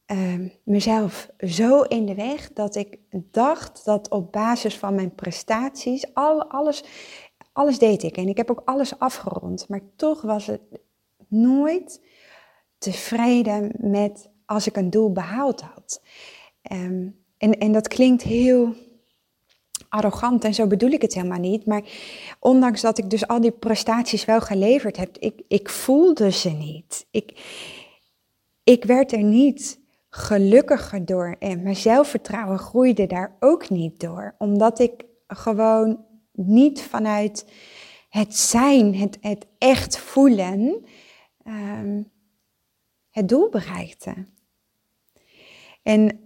ehm, 0.06 0.48
mezelf 0.64 1.30
zo 1.38 1.82
in 1.82 2.06
de 2.06 2.14
weg 2.14 2.52
dat 2.52 2.74
ik 2.74 2.98
dacht 3.30 3.84
dat 3.84 4.10
op 4.10 4.32
basis 4.32 4.78
van 4.78 4.94
mijn 4.94 5.14
prestaties, 5.14 6.14
al, 6.14 6.44
alles, 6.50 6.84
alles 7.52 7.78
deed 7.78 8.02
ik 8.02 8.16
en 8.16 8.28
ik 8.28 8.36
heb 8.36 8.50
ook 8.50 8.62
alles 8.64 8.98
afgerond, 8.98 9.68
maar 9.68 9.80
toch 9.96 10.22
was 10.22 10.46
het 10.46 10.60
nooit 11.28 12.00
tevreden 12.78 13.72
met 13.78 14.30
als 14.46 14.66
ik 14.66 14.76
een 14.76 14.90
doel 14.90 15.12
behaald 15.12 15.60
had. 15.60 16.02
Um, 16.72 17.20
en, 17.38 17.58
en 17.58 17.72
dat 17.72 17.88
klinkt 17.88 18.22
heel 18.22 18.74
arrogant 19.92 20.44
en 20.44 20.54
zo 20.54 20.66
bedoel 20.66 20.90
ik 20.90 21.02
het 21.02 21.14
helemaal 21.14 21.38
niet. 21.38 21.66
Maar 21.66 21.82
ondanks 22.38 22.80
dat 22.80 22.98
ik 22.98 23.10
dus 23.10 23.26
al 23.26 23.40
die 23.40 23.50
prestaties 23.50 24.24
wel 24.24 24.40
geleverd 24.40 24.96
heb, 24.96 25.18
ik, 25.18 25.42
ik 25.48 25.68
voelde 25.68 26.30
ze 26.30 26.50
niet. 26.50 27.06
Ik, 27.10 27.40
ik 28.64 28.84
werd 28.84 29.12
er 29.12 29.22
niet 29.22 29.80
gelukkiger 30.08 31.04
door 31.04 31.36
en 31.38 31.62
mijn 31.62 31.76
zelfvertrouwen 31.76 32.58
groeide 32.58 33.06
daar 33.06 33.36
ook 33.40 33.70
niet 33.70 34.00
door. 34.00 34.34
Omdat 34.38 34.78
ik 34.78 35.04
gewoon 35.26 36.04
niet 36.32 36.82
vanuit 36.82 37.46
het 38.08 38.36
zijn, 38.36 38.94
het, 38.94 39.18
het 39.20 39.46
echt 39.58 39.98
voelen, 39.98 40.84
um, 41.46 42.10
het 43.10 43.28
doel 43.28 43.48
bereikte. 43.48 44.14
En 45.82 46.20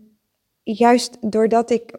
juist 0.63 1.17
doordat 1.21 1.71
ik 1.71 1.99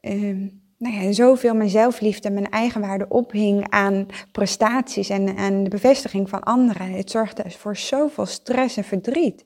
um, 0.00 0.61
nou 0.82 0.94
ja, 0.94 1.12
zoveel 1.12 1.54
mijn 1.54 1.68
zelfliefde, 1.68 2.30
mijn 2.30 2.50
eigenwaarde 2.50 3.08
ophing 3.08 3.70
aan 3.70 4.06
prestaties 4.32 5.08
en 5.08 5.36
aan 5.36 5.64
de 5.64 5.70
bevestiging 5.70 6.28
van 6.28 6.42
anderen. 6.42 6.90
Het 6.90 7.10
zorgde 7.10 7.50
voor 7.50 7.76
zoveel 7.76 8.26
stress 8.26 8.76
en 8.76 8.84
verdriet. 8.84 9.44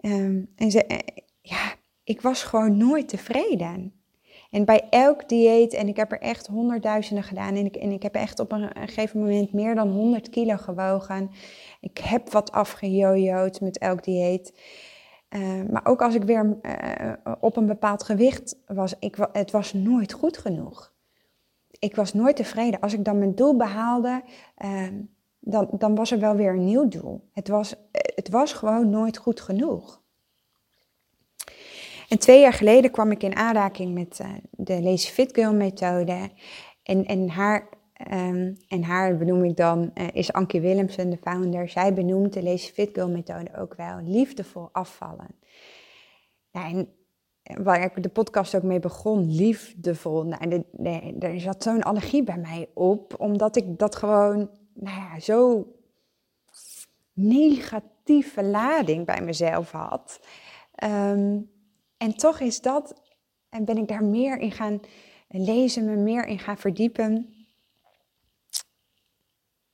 Um, 0.00 0.52
en 0.56 0.70
ze, 0.70 0.84
eh, 0.84 0.98
ja, 1.40 1.74
ik 2.04 2.20
was 2.20 2.42
gewoon 2.42 2.76
nooit 2.76 3.08
tevreden. 3.08 3.92
En 4.50 4.64
bij 4.64 4.86
elk 4.90 5.28
dieet, 5.28 5.72
en 5.72 5.88
ik 5.88 5.96
heb 5.96 6.12
er 6.12 6.20
echt 6.20 6.46
honderdduizenden 6.46 7.24
gedaan, 7.24 7.56
en 7.56 7.64
ik, 7.64 7.76
en 7.76 7.92
ik 7.92 8.02
heb 8.02 8.14
echt 8.14 8.38
op 8.38 8.52
een, 8.52 8.70
gegeven 8.74 9.20
moment 9.20 9.52
meer 9.52 9.74
dan 9.74 9.88
100 9.88 10.30
kilo 10.30 10.56
gewogen. 10.56 11.30
Ik 11.80 11.98
heb 11.98 12.30
wat 12.30 12.52
afgejojoed 12.52 13.60
met 13.60 13.78
elk 13.78 14.04
dieet. 14.04 14.52
Uh, 15.36 15.62
maar 15.70 15.86
ook 15.86 16.02
als 16.02 16.14
ik 16.14 16.22
weer 16.22 16.58
uh, 16.62 17.12
op 17.40 17.56
een 17.56 17.66
bepaald 17.66 18.02
gewicht 18.02 18.56
was, 18.66 18.94
ik, 18.98 19.16
het 19.32 19.50
was 19.50 19.72
nooit 19.72 20.12
goed 20.12 20.38
genoeg. 20.38 20.94
Ik 21.78 21.96
was 21.96 22.14
nooit 22.14 22.36
tevreden. 22.36 22.80
Als 22.80 22.92
ik 22.92 23.04
dan 23.04 23.18
mijn 23.18 23.34
doel 23.34 23.56
behaalde, 23.56 24.22
uh, 24.64 24.82
dan, 25.38 25.68
dan 25.78 25.94
was 25.94 26.10
er 26.10 26.18
wel 26.18 26.36
weer 26.36 26.52
een 26.52 26.64
nieuw 26.64 26.88
doel. 26.88 27.28
Het 27.32 27.48
was, 27.48 27.74
het 27.90 28.28
was 28.28 28.52
gewoon 28.52 28.90
nooit 28.90 29.16
goed 29.16 29.40
genoeg. 29.40 30.02
En 32.08 32.18
twee 32.18 32.40
jaar 32.40 32.52
geleden 32.52 32.90
kwam 32.90 33.10
ik 33.10 33.22
in 33.22 33.36
aanraking 33.36 33.94
met 33.94 34.20
de 34.50 34.82
Lazy 34.82 35.10
Fit 35.10 35.34
Girl 35.34 35.54
methode. 35.54 36.30
En, 36.82 37.06
en, 37.06 37.28
haar, 37.28 37.68
um, 38.12 38.56
en 38.68 38.82
haar 38.82 39.16
benoem 39.16 39.44
ik 39.44 39.56
dan, 39.56 39.90
uh, 39.94 40.06
is 40.12 40.32
Ankie 40.32 40.60
Willemsen, 40.60 41.10
de 41.10 41.16
founder. 41.16 41.68
Zij 41.68 41.94
benoemt 41.94 42.32
de 42.32 42.42
Lazy 42.42 42.72
Fit 42.72 42.90
Girl 42.92 43.10
methode 43.10 43.56
ook 43.56 43.74
wel 43.74 44.00
liefdevol 44.02 44.68
afvallen. 44.72 45.28
Nou, 46.52 46.88
en 47.42 47.64
waar 47.64 47.82
ik 47.82 48.02
de 48.02 48.08
podcast 48.08 48.54
ook 48.54 48.62
mee 48.62 48.80
begon, 48.80 49.34
liefdevol. 49.34 50.22
Nou, 50.22 50.48
de, 50.48 50.64
de, 50.72 51.16
er 51.18 51.40
zat 51.40 51.62
zo'n 51.62 51.82
allergie 51.82 52.22
bij 52.22 52.38
mij 52.38 52.68
op, 52.74 53.20
omdat 53.20 53.56
ik 53.56 53.78
dat 53.78 53.96
gewoon, 53.96 54.50
nou 54.74 55.00
ja, 55.00 55.20
zo 55.20 55.66
negatieve 57.12 58.42
lading 58.42 59.06
bij 59.06 59.20
mezelf 59.20 59.70
had. 59.70 60.20
Um, 60.84 61.50
en 61.96 62.16
toch 62.16 62.40
is 62.40 62.60
dat, 62.60 63.02
en 63.48 63.64
ben 63.64 63.76
ik 63.76 63.88
daar 63.88 64.04
meer 64.04 64.38
in 64.38 64.52
gaan 64.52 64.80
lezen, 65.28 65.84
me 65.84 65.96
meer 65.96 66.26
in 66.26 66.38
gaan 66.38 66.58
verdiepen. 66.58 67.35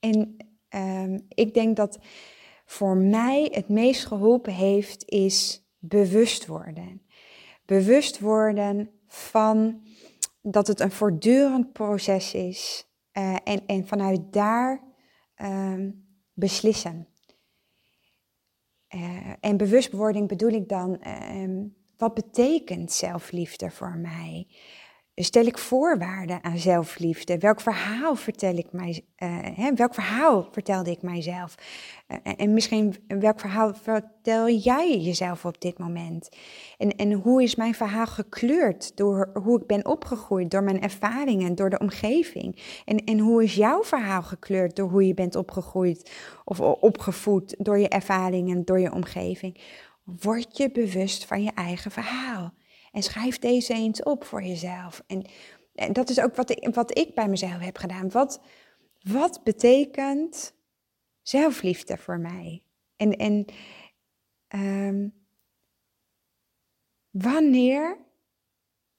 En 0.02 0.36
um, 0.70 1.26
ik 1.28 1.54
denk 1.54 1.76
dat 1.76 1.98
voor 2.64 2.96
mij 2.96 3.48
het 3.52 3.68
meest 3.68 4.06
geholpen 4.06 4.52
heeft, 4.52 5.08
is 5.08 5.66
bewust 5.78 6.46
worden. 6.46 7.02
Bewust 7.66 8.20
worden 8.20 8.90
van 9.06 9.82
dat 10.40 10.66
het 10.66 10.80
een 10.80 10.90
voortdurend 10.90 11.72
proces 11.72 12.34
is. 12.34 12.86
Uh, 13.12 13.36
en, 13.44 13.66
en 13.66 13.86
vanuit 13.86 14.32
daar 14.32 14.84
um, 15.36 16.06
beslissen. 16.32 17.08
Uh, 18.94 19.32
en 19.40 19.56
bewustwording 19.56 20.28
bedoel 20.28 20.50
ik 20.50 20.68
dan 20.68 21.06
um, 21.34 21.76
wat 21.96 22.14
betekent 22.14 22.92
zelfliefde 22.92 23.70
voor 23.70 23.96
mij? 23.96 24.46
Stel 25.14 25.46
ik 25.46 25.58
voorwaarden 25.58 26.44
aan 26.44 26.58
zelfliefde? 26.58 27.38
Welk 27.38 27.60
verhaal 27.60 28.16
vertel 28.16 28.56
ik 28.56 28.72
mij, 28.72 29.04
uh, 29.18 29.38
hè, 29.54 29.74
welk 29.74 29.94
verhaal 29.94 30.48
vertelde 30.52 30.90
ik 30.90 31.02
mijzelf? 31.02 31.54
Uh, 32.08 32.32
en 32.36 32.52
misschien 32.52 32.96
welk 33.06 33.40
verhaal 33.40 33.74
vertel 33.74 34.48
jij 34.48 34.98
jezelf 34.98 35.44
op 35.44 35.60
dit 35.60 35.78
moment? 35.78 36.28
En, 36.78 36.96
en 36.96 37.12
hoe 37.12 37.42
is 37.42 37.54
mijn 37.54 37.74
verhaal 37.74 38.06
gekleurd 38.06 38.96
door 38.96 39.30
hoe 39.42 39.60
ik 39.60 39.66
ben 39.66 39.86
opgegroeid, 39.86 40.50
door 40.50 40.62
mijn 40.62 40.80
ervaringen, 40.80 41.54
door 41.54 41.70
de 41.70 41.78
omgeving? 41.78 42.62
En, 42.84 43.04
en 43.04 43.18
hoe 43.18 43.42
is 43.42 43.54
jouw 43.54 43.84
verhaal 43.84 44.22
gekleurd 44.22 44.76
door 44.76 44.90
hoe 44.90 45.06
je 45.06 45.14
bent 45.14 45.36
opgegroeid 45.36 46.10
of 46.44 46.60
opgevoed, 46.60 47.54
door 47.58 47.78
je 47.78 47.88
ervaringen, 47.88 48.64
door 48.64 48.80
je 48.80 48.92
omgeving? 48.92 49.60
Word 50.04 50.56
je 50.56 50.70
bewust 50.70 51.24
van 51.24 51.42
je 51.42 51.50
eigen 51.54 51.90
verhaal. 51.90 52.52
En 52.92 53.02
schrijf 53.02 53.38
deze 53.38 53.74
eens 53.74 54.02
op 54.02 54.24
voor 54.24 54.42
jezelf. 54.42 55.02
En, 55.06 55.26
en 55.74 55.92
dat 55.92 56.10
is 56.10 56.20
ook 56.20 56.36
wat 56.36 56.50
ik, 56.50 56.74
wat 56.74 56.98
ik 56.98 57.14
bij 57.14 57.28
mezelf 57.28 57.58
heb 57.58 57.76
gedaan. 57.76 58.10
Wat, 58.10 58.40
wat 59.00 59.40
betekent 59.44 60.54
zelfliefde 61.22 61.96
voor 61.96 62.18
mij? 62.18 62.62
En, 62.96 63.16
en 63.16 63.44
um, 64.48 65.14
wanneer 67.10 67.98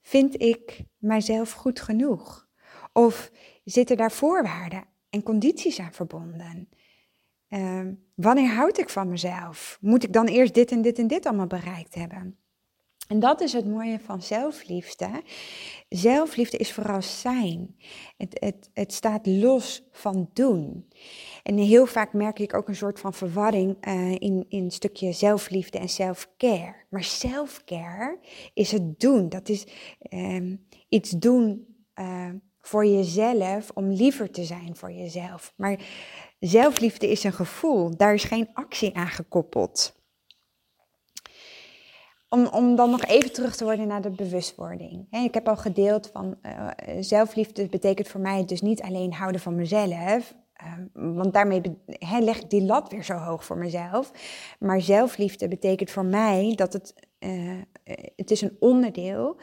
vind 0.02 0.42
ik 0.42 0.84
mijzelf 0.98 1.52
goed 1.52 1.82
genoeg? 1.82 2.48
Of 2.94 3.32
zitten 3.64 3.98
daar 3.98 4.12
voorwaarden 4.12 4.86
en 5.10 5.24
condities 5.24 5.80
aan 5.80 5.94
verbonden? 5.94 6.70
Uh, 7.50 7.88
wanneer 8.16 8.54
houd 8.54 8.78
ik 8.78 8.90
van 8.90 9.10
mezelf? 9.10 9.78
Moet 9.82 10.04
ik 10.04 10.14
dan 10.14 10.26
eerst 10.26 10.54
dit 10.54 10.72
en 10.72 10.82
dit 10.82 11.00
en 11.00 11.08
dit 11.08 11.26
allemaal 11.26 11.48
bereikt 11.48 11.96
hebben? 11.96 12.43
En 13.08 13.20
dat 13.20 13.42
is 13.42 13.54
het 13.54 13.66
mooie 13.66 14.00
van 14.00 14.22
zelfliefde. 14.22 15.10
Zelfliefde 15.90 16.58
is 16.58 16.72
vooral 16.72 17.02
zijn. 17.02 17.76
Het, 18.18 18.38
het, 18.40 18.70
het 18.74 18.94
staat 18.94 19.26
los 19.26 19.84
van 19.92 20.30
doen. 20.34 20.88
En 21.44 21.58
heel 21.58 21.86
vaak 21.86 22.14
merk 22.14 22.40
ik 22.40 22.54
ook 22.54 22.68
een 22.68 22.76
soort 22.76 23.00
van 23.00 23.14
verwarring 23.14 23.88
uh, 23.88 24.12
in, 24.12 24.46
in 24.50 24.64
een 24.64 24.72
stukje 24.72 25.12
zelfliefde 25.12 25.78
en 25.78 25.90
self-care. 25.90 26.76
Maar 26.90 27.04
self-care 27.04 28.20
is 28.54 28.72
het 28.72 29.00
doen. 29.00 29.30
Dat 29.30 29.50
is 29.50 29.66
um, 30.10 30.68
iets 30.90 31.10
doen 31.10 31.76
uh, 31.96 32.30
voor 32.62 32.86
jezelf 32.86 33.72
om 33.74 33.92
liever 33.92 34.32
te 34.32 34.44
zijn 34.44 34.76
voor 34.76 34.92
jezelf. 34.92 35.54
Maar 35.56 35.80
Zelfliefde 36.44 37.10
is 37.12 37.24
een 37.24 37.34
gevoel, 37.34 37.98
daar 37.98 38.14
is 38.14 38.24
geen 38.24 38.50
actie 38.54 38.96
aan 38.96 39.08
gekoppeld. 39.08 40.03
Om, 42.34 42.48
om 42.48 42.76
dan 42.76 42.90
nog 42.90 43.04
even 43.04 43.34
terug 43.34 43.56
te 43.56 43.64
worden 43.64 43.88
naar 43.88 44.02
de 44.02 44.10
bewustwording. 44.10 45.08
ik 45.12 45.34
heb 45.34 45.48
al 45.48 45.58
gedeeld 45.58 46.10
van 46.14 46.38
uh, 46.42 46.68
zelfliefde 47.00 47.68
betekent 47.68 48.08
voor 48.08 48.22
mij 48.22 48.46
dus 48.46 48.62
niet 48.62 48.82
alleen 48.82 49.14
houden 49.14 49.42
van 49.42 49.56
mezelf. 49.56 50.36
Uh, 50.64 50.74
want 51.16 51.34
daarmee 51.34 51.62
leg 52.20 52.42
ik 52.42 52.50
die 52.50 52.64
lat 52.64 52.92
weer 52.92 53.04
zo 53.04 53.14
hoog 53.14 53.46
voor 53.46 53.58
mezelf. 53.58 54.12
Maar 54.60 54.82
zelfliefde 54.82 55.48
betekent 55.48 55.92
voor 55.92 56.06
mij 56.06 56.54
dat 56.56 56.74
het, 56.74 56.94
uh, 57.20 57.62
het 58.16 58.32
is 58.32 58.42
een 58.42 58.58
onderdeel 58.60 59.38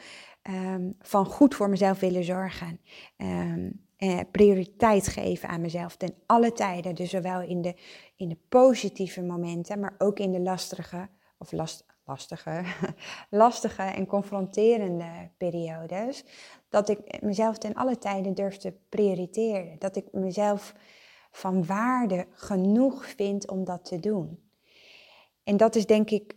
um, 0.49 0.95
van 0.99 1.25
goed 1.25 1.55
voor 1.55 1.69
mezelf 1.69 1.99
willen 1.99 2.23
zorgen. 2.23 2.79
Um, 3.17 3.81
eh, 4.01 4.19
prioriteit 4.31 5.07
geven 5.07 5.49
aan 5.49 5.61
mezelf 5.61 5.95
ten 5.95 6.13
alle 6.25 6.51
tijden. 6.51 6.95
Dus 6.95 7.09
zowel 7.09 7.41
in 7.41 7.61
de, 7.61 7.75
in 8.15 8.29
de 8.29 8.37
positieve 8.49 9.21
momenten, 9.21 9.79
maar 9.79 9.95
ook 9.97 10.19
in 10.19 10.31
de 10.31 10.39
lastige, 10.39 11.09
of 11.37 11.51
last, 11.51 11.85
lastige, 12.11 12.63
lastige 13.43 13.81
en 13.81 14.05
confronterende 14.05 15.29
periodes. 15.37 16.23
Dat 16.69 16.89
ik 16.89 17.21
mezelf 17.21 17.57
ten 17.57 17.73
alle 17.73 17.97
tijden 17.97 18.33
durf 18.33 18.57
te 18.57 18.73
prioriteren. 18.89 19.75
Dat 19.79 19.95
ik 19.95 20.05
mezelf 20.11 20.73
van 21.31 21.65
waarde 21.65 22.27
genoeg 22.31 23.05
vind 23.05 23.49
om 23.49 23.63
dat 23.63 23.85
te 23.85 23.99
doen. 23.99 24.39
En 25.43 25.57
dat 25.57 25.75
is 25.75 25.85
denk 25.85 26.09
ik 26.09 26.35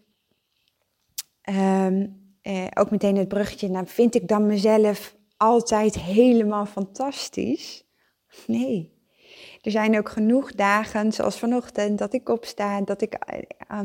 um, 1.48 2.22
eh, 2.42 2.66
ook 2.74 2.90
meteen 2.90 3.16
het 3.16 3.28
bruggetje 3.28 3.68
naar, 3.68 3.86
vind 3.86 4.14
ik 4.14 4.28
dan 4.28 4.46
mezelf 4.46 5.16
altijd 5.36 5.98
helemaal 5.98 6.66
fantastisch. 6.66 7.84
Nee. 8.46 8.92
Er 9.62 9.70
zijn 9.70 9.98
ook 9.98 10.08
genoeg 10.08 10.52
dagen, 10.52 11.12
zoals 11.12 11.38
vanochtend, 11.38 11.98
dat 11.98 12.12
ik 12.12 12.28
opsta, 12.28 12.80
dat 12.80 13.02
ik 13.02 13.18
uh, 13.72 13.80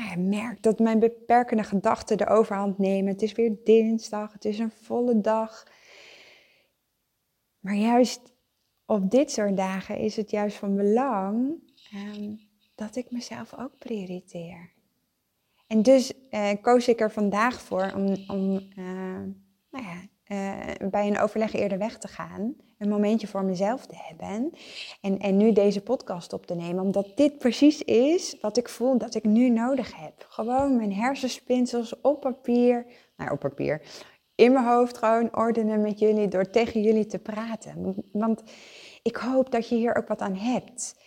nou 0.00 0.20
ja, 0.20 0.38
merk 0.38 0.62
dat 0.62 0.78
mijn 0.78 0.98
beperkende 0.98 1.62
gedachten 1.62 2.16
de 2.16 2.26
overhand 2.26 2.78
nemen. 2.78 3.12
Het 3.12 3.22
is 3.22 3.32
weer 3.32 3.56
dinsdag, 3.64 4.32
het 4.32 4.44
is 4.44 4.58
een 4.58 4.70
volle 4.70 5.20
dag. 5.20 5.66
Maar 7.58 7.74
juist 7.74 8.32
op 8.86 9.10
dit 9.10 9.30
soort 9.30 9.56
dagen 9.56 9.98
is 9.98 10.16
het 10.16 10.30
juist 10.30 10.56
van 10.56 10.76
belang 10.76 11.62
um, 11.94 12.40
dat 12.74 12.96
ik 12.96 13.10
mezelf 13.10 13.58
ook 13.58 13.78
prioriteer. 13.78 14.72
En 15.66 15.82
dus 15.82 16.12
uh, 16.30 16.50
koos 16.60 16.88
ik 16.88 17.00
er 17.00 17.10
vandaag 17.10 17.60
voor 17.60 17.92
om, 17.94 18.06
om 18.26 18.52
uh, 18.76 19.22
nou 19.70 19.84
ja, 19.84 20.00
uh, 20.32 20.88
bij 20.90 21.06
een 21.06 21.18
overleg 21.18 21.52
eerder 21.52 21.78
weg 21.78 21.98
te 21.98 22.08
gaan. 22.08 22.54
Een 22.78 22.88
momentje 22.88 23.26
voor 23.26 23.44
mezelf 23.44 23.86
te 23.86 23.94
hebben. 23.96 24.52
En, 25.00 25.18
en 25.18 25.36
nu 25.36 25.52
deze 25.52 25.80
podcast 25.80 26.32
op 26.32 26.46
te 26.46 26.54
nemen. 26.54 26.84
Omdat 26.84 27.16
dit 27.16 27.38
precies 27.38 27.82
is 27.82 28.36
wat 28.40 28.56
ik 28.56 28.68
voel 28.68 28.98
dat 28.98 29.14
ik 29.14 29.24
nu 29.24 29.48
nodig 29.48 29.96
heb. 29.96 30.26
Gewoon 30.28 30.76
mijn 30.76 30.92
hersenspinsels 30.92 32.00
op 32.00 32.20
papier. 32.20 32.86
Nou, 33.16 33.30
op 33.30 33.38
papier. 33.38 33.82
In 34.34 34.52
mijn 34.52 34.66
hoofd 34.66 34.98
gewoon 34.98 35.36
ordenen 35.36 35.80
met 35.80 35.98
jullie 35.98 36.28
door 36.28 36.50
tegen 36.50 36.82
jullie 36.82 37.06
te 37.06 37.18
praten. 37.18 37.94
Want 38.12 38.42
ik 39.02 39.16
hoop 39.16 39.50
dat 39.50 39.68
je 39.68 39.74
hier 39.74 39.96
ook 39.96 40.08
wat 40.08 40.20
aan 40.20 40.36
hebt. 40.36 40.98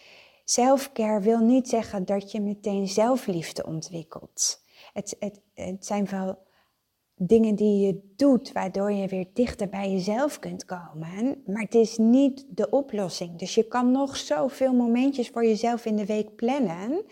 Selfcare 0.45 1.19
wil 1.19 1.39
niet 1.39 1.69
zeggen 1.69 2.05
dat 2.05 2.31
je 2.31 2.41
meteen 2.41 2.87
zelfliefde 2.87 3.65
ontwikkelt. 3.65 4.63
Het, 4.93 5.15
het, 5.19 5.41
het 5.53 5.85
zijn 5.85 6.07
wel 6.09 6.37
dingen 7.25 7.55
die 7.55 7.85
je 7.85 8.13
doet, 8.15 8.51
waardoor 8.51 8.91
je 8.91 9.07
weer 9.07 9.27
dichter 9.33 9.69
bij 9.69 9.91
jezelf 9.91 10.39
kunt 10.39 10.65
komen. 10.65 11.43
Maar 11.45 11.61
het 11.61 11.75
is 11.75 11.97
niet 11.97 12.45
de 12.49 12.69
oplossing. 12.69 13.39
Dus 13.39 13.55
je 13.55 13.67
kan 13.67 13.91
nog 13.91 14.17
zoveel 14.17 14.73
momentjes 14.73 15.29
voor 15.29 15.45
jezelf 15.45 15.85
in 15.85 15.95
de 15.95 16.05
week 16.05 16.35
plannen. 16.35 17.05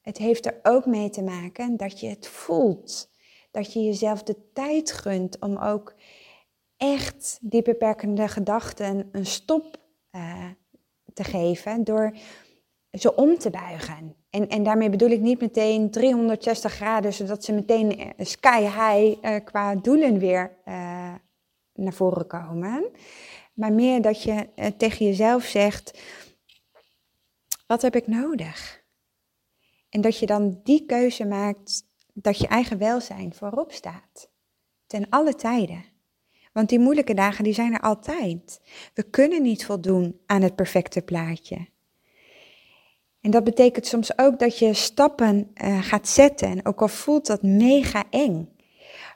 Het 0.00 0.18
heeft 0.18 0.46
er 0.46 0.58
ook 0.62 0.86
mee 0.86 1.10
te 1.10 1.22
maken 1.22 1.76
dat 1.76 2.00
je 2.00 2.08
het 2.08 2.26
voelt. 2.26 3.10
Dat 3.50 3.72
je 3.72 3.84
jezelf 3.84 4.22
de 4.22 4.36
tijd 4.52 4.92
gunt 4.92 5.38
om 5.38 5.56
ook 5.56 5.94
echt 6.76 7.38
die 7.40 7.62
beperkende 7.62 8.28
gedachten 8.28 9.08
een 9.12 9.26
stop 9.26 9.76
uh, 10.12 10.46
te 11.14 11.24
geven 11.24 11.84
door 11.84 12.16
ze 12.92 13.14
om 13.14 13.38
te 13.38 13.50
buigen. 13.50 14.16
En, 14.34 14.48
en 14.48 14.62
daarmee 14.62 14.90
bedoel 14.90 15.10
ik 15.10 15.20
niet 15.20 15.40
meteen 15.40 15.90
360 15.90 16.72
graden, 16.72 17.12
zodat 17.12 17.44
ze 17.44 17.52
meteen 17.52 17.98
eh, 17.98 18.26
sky 18.26 18.60
high 18.60 19.24
uh, 19.24 19.36
qua 19.44 19.74
doelen 19.74 20.18
weer 20.18 20.56
uh, 20.64 21.14
naar 21.74 21.92
voren 21.92 22.26
komen. 22.26 22.90
Maar 23.52 23.72
meer 23.72 24.02
dat 24.02 24.22
je 24.22 24.48
tegen 24.76 25.06
jezelf 25.06 25.44
zegt, 25.44 26.00
wat 27.66 27.82
heb 27.82 27.96
ik 27.96 28.06
nodig? 28.06 28.82
En 29.88 30.00
dat 30.00 30.18
je 30.18 30.26
dan 30.26 30.60
die 30.62 30.84
keuze 30.86 31.24
maakt 31.24 31.84
dat 32.12 32.38
je 32.38 32.46
eigen 32.46 32.78
welzijn 32.78 33.34
voorop 33.34 33.72
staat. 33.72 34.30
Ten 34.86 35.08
alle 35.08 35.34
tijden. 35.34 35.84
Want 36.52 36.68
die 36.68 36.78
moeilijke 36.78 37.14
dagen 37.14 37.44
die 37.44 37.54
zijn 37.54 37.72
er 37.72 37.80
altijd. 37.80 38.60
We 38.94 39.02
kunnen 39.02 39.42
niet 39.42 39.64
voldoen 39.64 40.20
aan 40.26 40.42
het 40.42 40.54
perfecte 40.54 41.02
plaatje. 41.02 41.72
En 43.24 43.30
dat 43.30 43.44
betekent 43.44 43.86
soms 43.86 44.18
ook 44.18 44.38
dat 44.38 44.58
je 44.58 44.74
stappen 44.74 45.50
uh, 45.54 45.82
gaat 45.82 46.08
zetten, 46.08 46.66
ook 46.66 46.80
al 46.80 46.88
voelt 46.88 47.26
dat 47.26 47.42
mega 47.42 48.04
eng. 48.10 48.48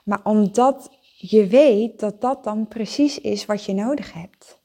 Maar 0.03 0.19
omdat 0.23 0.89
je 1.17 1.47
weet 1.47 1.99
dat 1.99 2.21
dat 2.21 2.43
dan 2.43 2.67
precies 2.67 3.19
is 3.19 3.45
wat 3.45 3.65
je 3.65 3.73
nodig 3.73 4.13
hebt. 4.13 4.61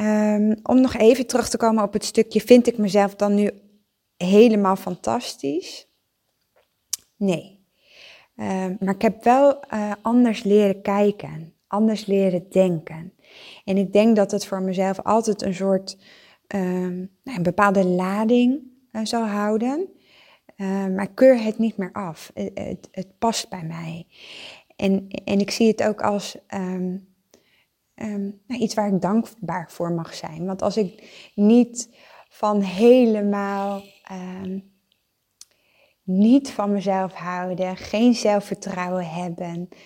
Um, 0.00 0.58
om 0.62 0.80
nog 0.80 0.94
even 0.94 1.26
terug 1.26 1.48
te 1.48 1.56
komen 1.56 1.84
op 1.84 1.92
het 1.92 2.04
stukje, 2.04 2.40
vind 2.40 2.66
ik 2.66 2.78
mezelf 2.78 3.14
dan 3.14 3.34
nu 3.34 3.50
helemaal 4.16 4.76
fantastisch? 4.76 5.88
Nee. 7.16 7.64
Um, 8.36 8.76
maar 8.80 8.94
ik 8.94 9.02
heb 9.02 9.24
wel 9.24 9.64
uh, 9.74 9.92
anders 10.02 10.42
leren 10.42 10.82
kijken, 10.82 11.54
anders 11.66 12.06
leren 12.06 12.50
denken. 12.50 13.12
En 13.64 13.76
ik 13.76 13.92
denk 13.92 14.16
dat 14.16 14.30
het 14.30 14.46
voor 14.46 14.62
mezelf 14.62 15.02
altijd 15.02 15.42
een 15.42 15.54
soort 15.54 15.98
um, 16.54 17.10
een 17.24 17.42
bepaalde 17.42 17.84
lading 17.84 18.62
uh, 18.92 19.04
zal 19.04 19.26
houden. 19.26 19.88
Uh, 20.56 20.86
maar 20.86 21.12
keur 21.14 21.42
het 21.42 21.58
niet 21.58 21.76
meer 21.76 21.92
af. 21.92 22.30
Het, 22.34 22.50
het, 22.54 22.88
het, 22.90 23.18
past 23.18 23.48
bij 23.48 23.64
mij. 23.64 24.06
En, 24.76 25.08
en 25.24 25.40
ik 25.40 25.50
zie 25.50 25.68
het 25.68 25.82
ook 25.82 26.02
als 26.02 26.36
um, 26.54 27.08
nou, 28.46 28.60
iets 28.60 28.74
waar 28.74 28.94
ik 28.94 29.00
dankbaar 29.00 29.70
voor 29.70 29.92
mag 29.92 30.14
zijn. 30.14 30.46
Want 30.46 30.62
als 30.62 30.76
ik 30.76 31.10
niet 31.34 31.88
van 32.28 32.60
helemaal 32.60 33.82
niet 36.10 36.50
van 36.50 36.72
mezelf 36.72 37.12
houden, 37.12 37.76
geen 37.76 38.14
zelfvertrouwen 38.14 39.08
hebben, 39.08 39.68
eh, 39.70 39.78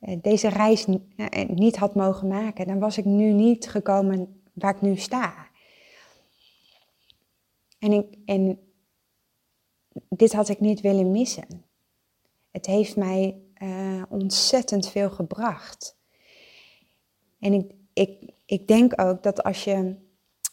deze 0.00 0.48
reis 0.48 0.86
eh, 1.16 1.48
niet 1.48 1.76
had 1.76 1.94
mogen 1.94 2.28
maken, 2.28 2.66
dan 2.66 2.78
was 2.78 2.98
ik 2.98 3.04
nu 3.04 3.32
niet 3.32 3.68
gekomen 3.68 4.42
waar 4.52 4.74
ik 4.74 4.80
nu 4.80 4.96
sta. 4.96 5.48
En, 7.78 7.92
ik, 7.92 8.16
en 8.24 8.58
dit 10.08 10.32
had 10.32 10.48
ik 10.48 10.60
niet 10.60 10.80
willen 10.80 11.10
missen. 11.10 11.64
Het 12.50 12.66
heeft 12.66 12.96
mij 12.96 13.38
ontzettend 14.08 14.88
veel 14.88 15.10
gebracht. 15.10 15.96
En 17.38 17.52
ik, 17.52 17.72
ik, 17.92 18.30
ik 18.46 18.68
denk 18.68 19.00
ook 19.00 19.22
dat 19.22 19.42
als 19.42 19.64
je 19.64 19.94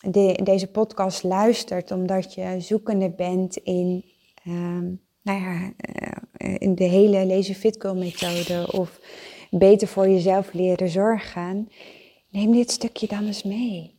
de, 0.02 0.40
deze 0.44 0.68
podcast 0.68 1.24
luistert 1.24 1.92
omdat 1.92 2.34
je 2.34 2.56
zoekende 2.60 3.10
bent 3.10 3.56
in, 3.58 4.06
uh, 4.44 4.80
nou 5.22 5.42
ja, 5.42 5.74
in 6.58 6.76
de 6.76 6.84
hele 6.84 7.26
Lazy 7.26 7.54
Fit 7.54 7.82
Girl 7.82 7.96
methode 7.96 8.72
of 8.72 9.00
beter 9.52 9.88
voor 9.88 10.10
jezelf 10.10 10.54
leren 10.54 10.90
zorgen, 10.90 11.70
neem 12.30 12.52
dit 12.52 12.72
stukje 12.72 13.08
dan 13.08 13.26
eens 13.26 13.44
mee. 13.44 13.96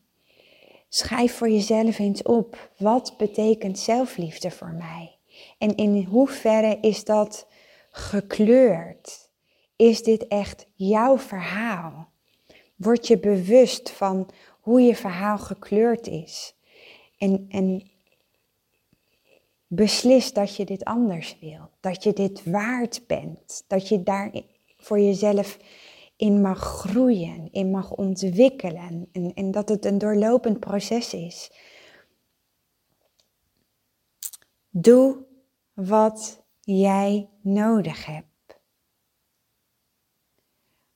Schrijf 0.89 1.37
voor 1.37 1.51
jezelf 1.51 1.99
eens 1.99 2.23
op, 2.23 2.71
wat 2.77 3.15
betekent 3.17 3.79
zelfliefde 3.79 4.51
voor 4.51 4.73
mij? 4.73 5.17
En 5.59 5.77
in 5.77 6.05
hoeverre 6.05 6.79
is 6.81 7.05
dat 7.05 7.47
gekleurd? 7.91 9.31
Is 9.77 10.03
dit 10.03 10.27
echt 10.29 10.67
jouw 10.75 11.19
verhaal? 11.19 12.09
Word 12.77 13.07
je 13.07 13.19
bewust 13.19 13.91
van 13.91 14.29
hoe 14.61 14.81
je 14.81 14.97
verhaal 14.97 15.39
gekleurd 15.39 16.07
is? 16.07 16.55
En, 17.19 17.47
en 17.49 17.91
beslis 19.67 20.33
dat 20.33 20.57
je 20.57 20.65
dit 20.65 20.85
anders 20.85 21.37
wil. 21.41 21.71
Dat 21.81 22.03
je 22.03 22.13
dit 22.13 22.45
waard 22.45 23.01
bent. 23.07 23.65
Dat 23.67 23.89
je 23.89 24.03
daar 24.03 24.31
voor 24.79 25.01
jezelf 25.01 25.59
in 26.17 26.41
mag 26.41 26.59
groeien, 26.59 27.53
in 27.53 27.71
mag 27.71 27.91
ontwikkelen 27.91 29.09
en, 29.13 29.35
en 29.35 29.51
dat 29.51 29.69
het 29.69 29.85
een 29.85 29.99
doorlopend 29.99 30.61
proces 30.61 31.15
is. 31.15 31.51
Doe 34.71 35.27
wat 35.73 36.45
jij 36.61 37.29
nodig 37.41 38.07
hebt. 38.07 38.27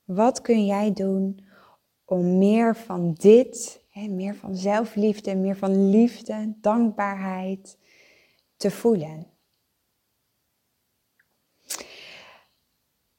Wat 0.04 0.40
kun 0.40 0.66
jij 0.66 0.92
doen 0.92 1.44
om 2.04 2.38
meer 2.38 2.76
van 2.76 3.12
dit, 3.12 3.84
meer 3.94 4.34
van 4.34 4.56
zelfliefde, 4.56 5.34
meer 5.34 5.56
van 5.56 5.90
liefde, 5.90 6.54
dankbaarheid 6.60 7.78
te 8.56 8.70
voelen? 8.70 9.26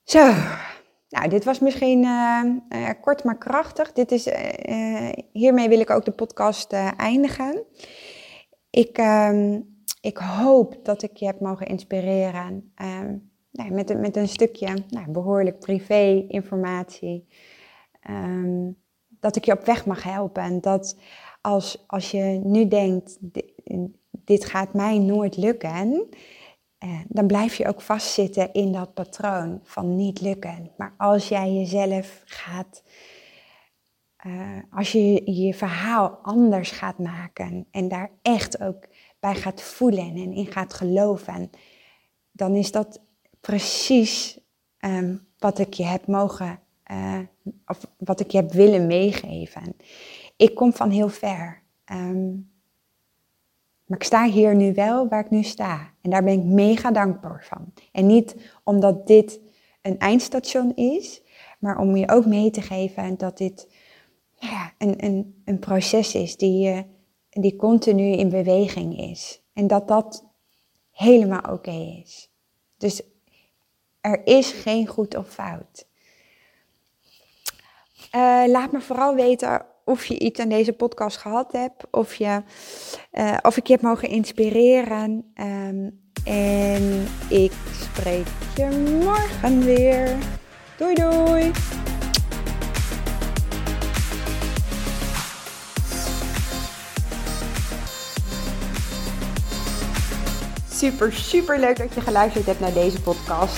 Zo, 0.04 0.34
nou, 1.14 1.30
dit 1.30 1.44
was 1.44 1.60
misschien 1.60 2.04
uh, 2.04 2.42
uh, 2.70 2.90
kort 3.02 3.24
maar 3.24 3.38
krachtig. 3.38 3.92
Dit 3.92 4.12
is, 4.12 4.28
uh, 4.28 5.10
hiermee 5.32 5.70
wil 5.70 5.80
ik 5.80 5.90
ook 5.90 6.06
de 6.06 6.12
podcast 6.12 6.74
eindigen. 6.98 7.64
Ik, 8.70 8.98
ehm, 8.98 9.60
ik 10.02 10.18
hoop 10.18 10.80
dat 10.84 11.04
ik 11.04 11.18
je 11.18 11.26
heb 11.26 11.40
mogen 11.40 11.68
inspireren 11.68 12.72
ehm, 12.76 13.16
nou, 13.52 13.72
met, 13.72 14.00
met 14.00 14.16
een 14.16 14.28
stukje 14.28 14.74
nou, 14.90 15.12
behoorlijk 15.12 15.60
privé 15.60 16.26
informatie. 16.28 17.28
Um, 18.10 18.82
dat 19.20 19.36
ik 19.36 19.46
je 19.46 19.52
op 19.52 19.66
weg 19.66 19.86
mag 19.86 20.04
helpen. 20.04 20.44
En 20.44 20.62
dat 20.62 20.98
als, 21.42 21.84
als 21.88 22.12
je 22.12 22.42
nu 22.44 22.68
denkt, 22.68 23.18
dit 24.12 24.46
gaat 24.46 24.74
mij 24.74 24.98
nooit 24.98 25.38
lukken 25.38 26.08
eh, 26.84 27.00
dan 27.08 27.28
blijf 27.28 27.56
je 27.56 27.68
ook 27.68 27.82
vastzitten 27.82 28.54
in 28.54 28.72
dat 28.72 28.94
patroon 28.94 29.60
van 29.64 29.96
niet 29.96 30.22
lukken. 30.22 30.72
Maar 30.78 30.94
als 30.98 31.28
jij 31.28 31.54
jezelf 31.54 32.22
gaat, 32.26 32.84
uh, 34.26 34.58
als 34.72 34.92
je 34.92 35.32
je 35.32 35.54
verhaal 35.54 36.20
anders 36.22 36.72
gaat 36.72 36.98
maken 36.98 37.68
en 37.72 37.88
daar 37.88 38.12
echt 38.22 38.62
ook 38.62 38.88
bij 39.20 39.36
gaat 39.36 39.62
voelen 39.62 40.16
en 40.16 40.34
in 40.34 40.46
gaat 40.46 40.74
geloven, 40.74 41.50
dan 42.32 42.56
is 42.56 42.72
dat 42.72 43.02
precies 43.42 44.40
um, 44.80 45.28
wat 45.38 45.60
ik 45.60 45.74
je 45.74 45.86
heb 45.86 46.08
mogen, 46.08 46.60
uh, 46.92 47.20
of 47.66 47.88
wat 47.98 48.20
ik 48.20 48.32
je 48.32 48.38
heb 48.38 48.52
willen 48.52 48.88
meegeven. 48.88 49.76
Ik 50.38 50.56
kom 50.56 50.74
van 50.74 50.90
heel 50.90 51.10
ver. 51.10 51.64
Um, 51.92 52.53
maar 53.86 53.98
ik 53.98 54.04
sta 54.04 54.26
hier 54.26 54.56
nu 54.56 54.74
wel 54.74 55.08
waar 55.08 55.26
ik 55.26 55.30
nu 55.30 55.44
sta. 55.44 55.94
En 56.02 56.10
daar 56.10 56.24
ben 56.24 56.34
ik 56.34 56.44
mega 56.44 56.92
dankbaar 56.92 57.46
van. 57.50 57.74
En 57.92 58.06
niet 58.06 58.36
omdat 58.64 59.08
dit 59.08 59.40
een 59.82 60.00
eindstation 60.00 60.76
is, 60.76 61.22
maar 61.60 61.78
om 61.78 61.96
je 61.96 62.10
ook 62.10 62.26
mee 62.26 62.50
te 62.50 62.62
geven 62.62 63.18
dat 63.18 63.38
dit 63.38 63.68
nou 64.40 64.54
ja, 64.54 64.74
een, 64.78 65.04
een, 65.06 65.42
een 65.46 65.60
proces 65.60 66.16
is 66.16 66.38
die, 66.38 66.86
die 67.30 67.56
continu 67.56 68.04
in 68.04 68.30
beweging 68.30 69.00
is. 69.00 69.42
En 69.54 69.68
dat 69.68 69.88
dat 69.88 70.26
helemaal 70.92 71.54
oké 71.54 72.00
is. 72.02 72.30
Dus 72.78 73.02
er 74.02 74.28
is 74.28 74.52
geen 74.52 74.88
goed 74.88 75.16
of 75.16 75.30
fout. 75.30 75.88
Uh, 78.16 78.44
laat 78.48 78.72
me 78.72 78.82
vooral 78.82 79.16
weten 79.16 79.66
of 79.86 80.06
je 80.06 80.20
iets 80.20 80.40
aan 80.40 80.50
deze 80.50 80.74
podcast 80.74 81.18
gehad 81.18 81.52
hebt, 81.52 81.84
of, 81.92 82.16
je, 82.16 82.42
uh, 83.14 83.38
of 83.42 83.58
ik 83.58 83.68
je 83.68 83.74
heb 83.74 83.82
mogen 83.82 84.10
inspireren. 84.10 85.32
Um, 85.36 86.02
en 86.24 87.08
ik 87.30 87.52
spreek 87.82 88.28
je 88.56 89.00
morgen 89.04 89.64
weer. 89.64 90.16
Doei 90.78 90.94
doei! 90.94 91.52
Super, 100.70 101.14
super 101.14 101.60
leuk 101.60 101.78
dat 101.78 101.94
je 101.94 102.02
geluisterd 102.02 102.46
hebt 102.46 102.60
naar 102.60 102.74
deze 102.74 103.02
podcast. 103.02 103.58